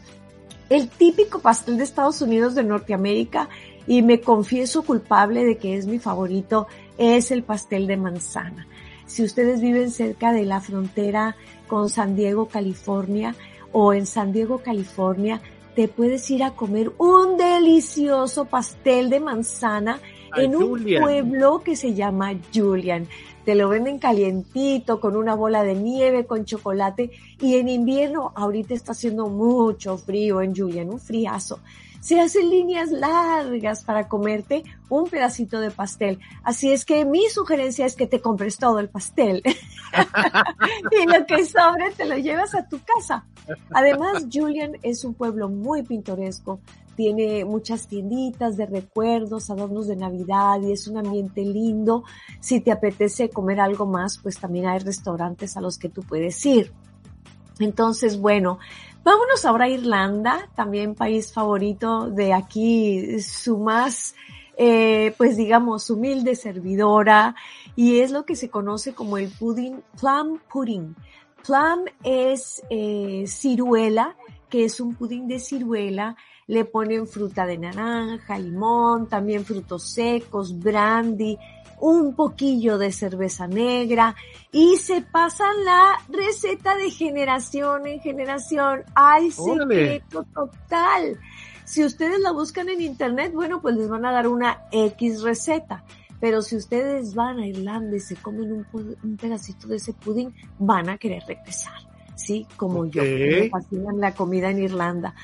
El 0.71 0.89
típico 0.89 1.41
pastel 1.41 1.77
de 1.77 1.85
Estados 1.85 2.23
Unidos 2.23 2.55
de 2.55 2.65
Norteamérica, 2.65 3.49
y 3.87 4.03
me 4.03 4.21
confieso 4.21 4.83
culpable 4.83 5.45
de 5.45 5.57
que 5.57 5.77
es 5.77 5.87
mi 5.87 5.99
favorito, 5.99 6.67
es 6.99 7.31
el 7.31 7.43
pastel 7.43 7.87
de 7.87 7.97
manzana. 7.97 8.67
Si 9.07 9.23
ustedes 9.23 9.61
viven 9.61 9.91
cerca 9.91 10.33
de 10.33 10.45
la 10.45 10.61
frontera 10.61 11.37
con 11.67 11.91
San 11.91 12.17
Diego, 12.17 12.47
California, 12.47 13.35
o 13.73 13.93
en 13.93 14.07
San 14.07 14.33
Diego, 14.33 14.59
California, 14.59 15.41
te 15.75 15.89
puedes 15.89 16.31
ir 16.31 16.45
a 16.45 16.53
comer 16.53 16.93
un 16.99 17.37
delicioso 17.37 18.45
pastel 18.45 19.09
de 19.11 19.21
manzana 19.21 20.01
en 20.37 20.55
un 20.55 20.83
pueblo 21.01 21.63
que 21.63 21.77
se 21.77 21.95
llama 21.95 22.35
Julian. 22.55 23.07
Te 23.45 23.55
lo 23.55 23.69
venden 23.69 23.99
calientito, 23.99 25.01
con 25.01 25.17
una 25.17 25.35
bola 25.35 25.63
de 25.63 25.75
nieve, 25.75 26.27
con 26.27 26.45
chocolate. 26.45 27.11
Y 27.41 27.57
en 27.57 27.69
invierno, 27.69 28.33
ahorita 28.35 28.75
está 28.75 28.93
haciendo 28.93 29.27
mucho 29.27 29.99
frío 29.99 30.43
en 30.43 30.55
Julian, 30.55 30.91
un 30.91 31.01
friazo 31.01 31.59
se 32.03 32.21
hacen 32.21 32.51
líneas 32.51 32.91
largas 32.91 33.85
para 33.85 34.09
comerte 34.09 34.65
un 34.89 35.09
pedacito 35.09 35.61
de 35.61 35.71
pastel. 35.71 36.19
Así 36.43 36.73
es 36.73 36.85
que 36.85 37.05
mi 37.05 37.29
sugerencia 37.29 37.87
es 37.87 37.95
que 37.95 38.09
te 38.09 38.21
compres 38.21 38.59
todo 38.59 38.81
el 38.81 38.89
pastel 38.89 39.41
y 40.91 41.07
lo 41.07 41.25
que 41.27 41.47
sobre 41.47 41.93
te 41.97 42.05
lo 42.05 42.17
llevas 42.19 42.57
a 42.57 42.67
tu 42.67 42.81
casa. 42.81 43.25
Además, 43.71 44.27
Julian 44.33 44.73
es 44.83 45.05
un 45.05 45.15
pueblo 45.15 45.49
muy 45.49 45.85
pintoresco. 45.85 46.59
Tiene 46.97 47.45
muchas 47.45 47.87
tienditas 47.87 48.57
de 48.57 48.67
recuerdos, 48.67 49.49
adornos 49.49 49.87
de 49.87 49.95
Navidad 49.95 50.61
y 50.61 50.73
es 50.73 50.89
un 50.89 50.99
ambiente 50.99 51.43
lindo. 51.45 52.03
Si 52.41 52.61
te 52.61 52.73
apetece 52.73 53.31
comer 53.31 53.61
algo 53.61 53.87
más, 53.87 54.19
pues 54.19 54.39
también 54.39 54.67
hay 54.67 54.81
restaurantes 54.81 55.57
a 55.57 55.61
los 55.61 55.79
que 55.79 55.89
tú 55.89 56.03
puedes 56.03 56.45
ir. 56.45 56.73
Entonces, 57.61 58.19
bueno, 58.19 58.59
Vámonos 59.05 59.45
ahora 59.45 59.65
a 59.65 59.69
Irlanda, 59.69 60.49
también 60.55 60.95
país 60.95 61.33
favorito 61.33 62.09
de 62.09 62.33
aquí, 62.33 63.21
su 63.21 63.59
más, 63.59 64.15
eh, 64.57 65.13
pues 65.19 65.37
digamos, 65.37 65.91
humilde 65.91 66.37
servidora, 66.37 67.35
y 67.75 67.99
es 67.99 68.13
lo 68.13 68.25
que 68.25 68.37
se 68.37 68.49
conoce 68.49 68.95
como 68.95 69.19
el 69.19 69.29
pudding, 69.29 69.83
plum 69.99 70.39
pudding. 70.53 70.95
Plum 71.45 71.87
es 72.05 72.63
eh, 72.71 73.25
ciruela, 73.27 74.17
que 74.49 74.67
es 74.67 74.79
un 74.79 74.95
pudding 74.95 75.27
de 75.27 75.41
ciruela, 75.41 76.17
le 76.47 76.65
ponen 76.65 77.09
fruta 77.09 77.45
de 77.45 77.59
naranja, 77.59 78.39
limón, 78.39 79.09
también 79.09 79.45
frutos 79.45 79.91
secos, 79.91 80.57
brandy, 80.57 81.37
un 81.83 82.15
poquillo 82.15 82.79
de 82.79 82.93
cerveza 82.93 83.49
negra 83.49 84.15
y 84.53 84.77
se 84.77 85.03
pasan 85.03 85.65
la 85.65 85.99
receta 86.09 86.77
de 86.77 86.93
generación 86.93 87.89
en 87.89 88.01
generación. 88.01 88.85
¡Ay, 88.95 89.33
secreto 89.33 90.25
total! 90.33 91.19
Si 91.65 91.85
ustedes 91.85 92.21
la 92.21 92.31
buscan 92.31 92.69
en 92.69 92.83
internet, 92.83 93.33
bueno, 93.35 93.61
pues 93.61 93.75
les 93.75 93.89
van 93.89 94.07
a 94.07 94.13
dar 94.13 94.29
una 94.29 94.63
X 94.71 95.23
receta. 95.23 95.85
Pero 96.21 96.41
si 96.41 96.55
ustedes 96.55 97.17
van 97.17 97.41
a 97.41 97.49
Irlanda 97.49 97.97
y 97.97 98.01
se 98.01 98.15
comen 98.15 98.65
un, 98.73 99.17
pedacito 99.17 99.67
de 99.67 99.77
ese 99.77 99.93
pudín, 99.93 100.33
van 100.61 100.89
a 100.89 100.99
querer 100.99 101.25
regresar. 101.27 101.75
¿Sí? 102.15 102.47
Como 102.57 102.87
yo, 102.87 103.03
me 103.03 103.51
fascinan 103.51 103.99
la 103.99 104.15
comida 104.15 104.51
en 104.51 104.63
Irlanda. 104.63 105.17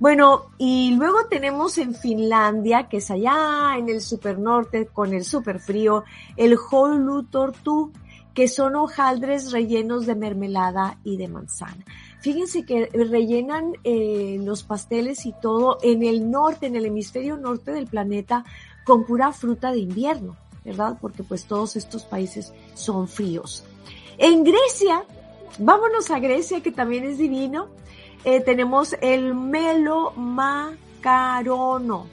Bueno, 0.00 0.46
y 0.56 0.94
luego 0.94 1.26
tenemos 1.28 1.76
en 1.76 1.94
Finlandia, 1.94 2.88
que 2.88 2.96
es 2.96 3.10
allá 3.10 3.76
en 3.76 3.90
el 3.90 4.00
super 4.00 4.38
norte 4.38 4.86
con 4.86 5.12
el 5.12 5.24
super 5.24 5.60
frío, 5.60 6.04
el 6.38 6.56
Tortu, 7.30 7.92
que 8.32 8.48
son 8.48 8.76
hojaldres 8.76 9.52
rellenos 9.52 10.06
de 10.06 10.14
mermelada 10.14 10.98
y 11.04 11.18
de 11.18 11.28
manzana. 11.28 11.84
Fíjense 12.22 12.64
que 12.64 12.86
rellenan 12.86 13.74
eh, 13.84 14.38
los 14.42 14.62
pasteles 14.62 15.26
y 15.26 15.34
todo 15.34 15.76
en 15.82 16.02
el 16.02 16.30
norte, 16.30 16.66
en 16.66 16.76
el 16.76 16.86
hemisferio 16.86 17.36
norte 17.36 17.70
del 17.70 17.86
planeta, 17.86 18.46
con 18.84 19.04
pura 19.04 19.32
fruta 19.32 19.70
de 19.70 19.80
invierno, 19.80 20.34
¿verdad? 20.64 20.96
Porque 20.98 21.24
pues 21.24 21.44
todos 21.44 21.76
estos 21.76 22.04
países 22.04 22.54
son 22.72 23.06
fríos. 23.06 23.64
En 24.16 24.44
Grecia, 24.44 25.04
vámonos 25.58 26.10
a 26.10 26.20
Grecia, 26.20 26.62
que 26.62 26.72
también 26.72 27.04
es 27.04 27.18
divino, 27.18 27.68
eh, 28.24 28.40
tenemos 28.40 28.94
el 29.00 29.34
melo 29.34 30.12
macarono. 30.12 32.06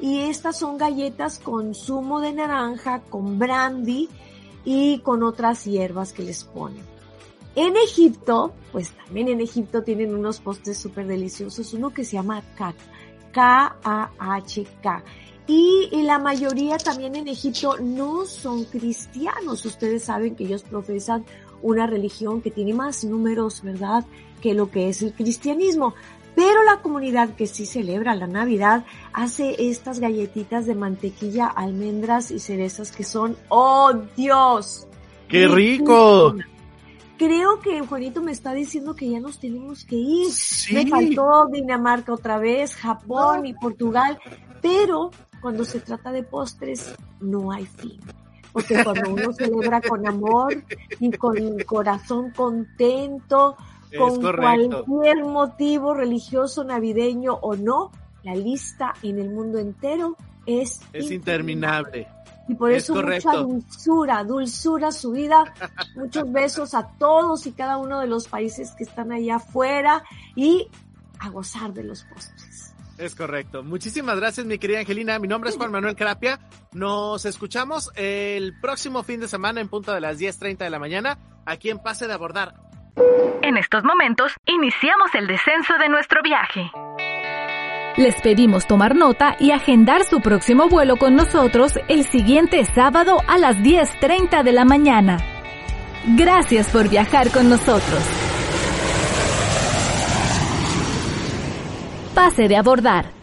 Y 0.00 0.20
estas 0.20 0.58
son 0.58 0.78
galletas 0.78 1.38
con 1.38 1.74
zumo 1.74 2.20
de 2.20 2.32
naranja, 2.32 3.02
con 3.08 3.38
brandy 3.38 4.08
y 4.64 4.98
con 4.98 5.22
otras 5.22 5.64
hierbas 5.64 6.12
que 6.12 6.24
les 6.24 6.44
ponen. 6.44 6.84
En 7.54 7.76
Egipto, 7.76 8.52
pues 8.72 8.92
también 8.92 9.28
en 9.28 9.40
Egipto 9.40 9.82
tienen 9.82 10.14
unos 10.14 10.40
postres 10.40 10.78
súper 10.78 11.06
deliciosos, 11.06 11.74
uno 11.74 11.90
que 11.90 12.04
se 12.04 12.12
llama 12.12 12.42
K, 12.56 12.74
K-A-H-K. 13.32 15.04
Y, 15.46 16.02
la 16.02 16.18
mayoría 16.18 16.78
también 16.78 17.16
en 17.16 17.28
Egipto 17.28 17.76
no 17.78 18.24
son 18.24 18.64
cristianos. 18.64 19.64
Ustedes 19.66 20.04
saben 20.04 20.34
que 20.34 20.44
ellos 20.44 20.62
profesan 20.62 21.24
una 21.62 21.86
religión 21.86 22.40
que 22.40 22.50
tiene 22.50 22.72
más 22.74 23.04
números, 23.04 23.62
¿verdad?, 23.62 24.04
que 24.42 24.52
lo 24.52 24.70
que 24.70 24.90
es 24.90 25.00
el 25.00 25.14
cristianismo. 25.14 25.94
Pero 26.34 26.62
la 26.64 26.80
comunidad 26.82 27.30
que 27.34 27.46
sí 27.46 27.66
celebra 27.66 28.14
la 28.14 28.26
Navidad 28.26 28.84
hace 29.12 29.54
estas 29.70 30.00
galletitas 30.00 30.66
de 30.66 30.74
mantequilla, 30.74 31.46
almendras 31.46 32.30
y 32.30 32.38
cerezas 32.38 32.90
que 32.90 33.04
son, 33.04 33.36
¡oh 33.48 33.92
Dios! 34.16 34.86
¡Qué 35.28 35.46
rico! 35.46 36.34
Creo 37.18 37.60
que 37.60 37.80
Juanito 37.82 38.22
me 38.22 38.32
está 38.32 38.52
diciendo 38.52 38.96
que 38.96 39.08
ya 39.08 39.20
nos 39.20 39.38
tenemos 39.38 39.84
que 39.84 39.96
ir. 39.96 40.32
Me 40.72 40.86
faltó 40.88 41.46
Dinamarca 41.52 42.12
otra 42.12 42.38
vez, 42.38 42.74
Japón 42.74 43.46
y 43.46 43.52
Portugal, 43.54 44.18
pero 44.60 45.10
cuando 45.40 45.64
se 45.64 45.80
trata 45.80 46.10
de 46.10 46.22
postres 46.22 46.94
no 47.20 47.52
hay 47.52 47.66
fin. 47.66 48.00
Porque 48.52 48.82
cuando 48.82 49.10
uno 49.10 49.32
celebra 49.32 49.80
con 49.80 50.06
amor 50.06 50.62
y 50.98 51.10
con 51.12 51.38
el 51.38 51.64
corazón 51.64 52.32
contento, 52.32 53.56
con 53.96 54.20
cualquier 54.20 55.24
motivo 55.24 55.94
religioso, 55.94 56.64
navideño 56.64 57.34
o 57.34 57.56
no, 57.56 57.90
la 58.22 58.34
lista 58.34 58.94
en 59.02 59.18
el 59.18 59.30
mundo 59.30 59.58
entero 59.58 60.16
es, 60.46 60.80
es 60.92 61.10
interminable. 61.10 62.08
Y 62.48 62.54
por 62.54 62.72
eso 62.72 62.94
mucha 62.94 63.32
dulzura, 63.34 64.24
dulzura 64.24 64.90
su 64.90 65.12
vida. 65.12 65.52
Muchos 65.96 66.30
besos 66.30 66.74
a 66.74 66.88
todos 66.98 67.46
y 67.46 67.52
cada 67.52 67.78
uno 67.78 68.00
de 68.00 68.06
los 68.06 68.26
países 68.28 68.72
que 68.72 68.84
están 68.84 69.12
allá 69.12 69.36
afuera 69.36 70.02
y 70.34 70.68
a 71.20 71.30
gozar 71.30 71.72
de 71.72 71.84
los 71.84 72.04
postres. 72.04 72.74
Es 72.98 73.14
correcto. 73.14 73.62
Muchísimas 73.62 74.16
gracias, 74.16 74.46
mi 74.46 74.58
querida 74.58 74.80
Angelina. 74.80 75.18
Mi 75.18 75.28
nombre 75.28 75.50
es 75.50 75.56
Juan 75.56 75.70
Manuel 75.70 75.96
Carapia. 75.96 76.40
Nos 76.72 77.24
escuchamos 77.24 77.90
el 77.94 78.58
próximo 78.60 79.02
fin 79.02 79.20
de 79.20 79.28
semana 79.28 79.60
en 79.60 79.68
punto 79.68 79.92
de 79.92 80.00
las 80.00 80.18
10.30 80.18 80.58
de 80.58 80.70
la 80.70 80.78
mañana 80.78 81.18
aquí 81.46 81.70
en 81.70 81.78
Pase 81.78 82.06
de 82.06 82.12
Abordar. 82.12 82.71
En 83.42 83.56
estos 83.56 83.84
momentos, 83.84 84.32
iniciamos 84.46 85.14
el 85.14 85.26
descenso 85.26 85.76
de 85.78 85.88
nuestro 85.88 86.22
viaje. 86.22 86.70
Les 87.96 88.20
pedimos 88.22 88.66
tomar 88.66 88.94
nota 88.96 89.36
y 89.38 89.50
agendar 89.50 90.04
su 90.04 90.20
próximo 90.20 90.68
vuelo 90.68 90.96
con 90.96 91.14
nosotros 91.14 91.78
el 91.88 92.04
siguiente 92.04 92.64
sábado 92.64 93.18
a 93.28 93.36
las 93.36 93.56
10.30 93.58 94.42
de 94.42 94.52
la 94.52 94.64
mañana. 94.64 95.18
Gracias 96.16 96.70
por 96.70 96.88
viajar 96.88 97.30
con 97.30 97.50
nosotros. 97.50 98.02
Pase 102.14 102.48
de 102.48 102.56
abordar. 102.56 103.21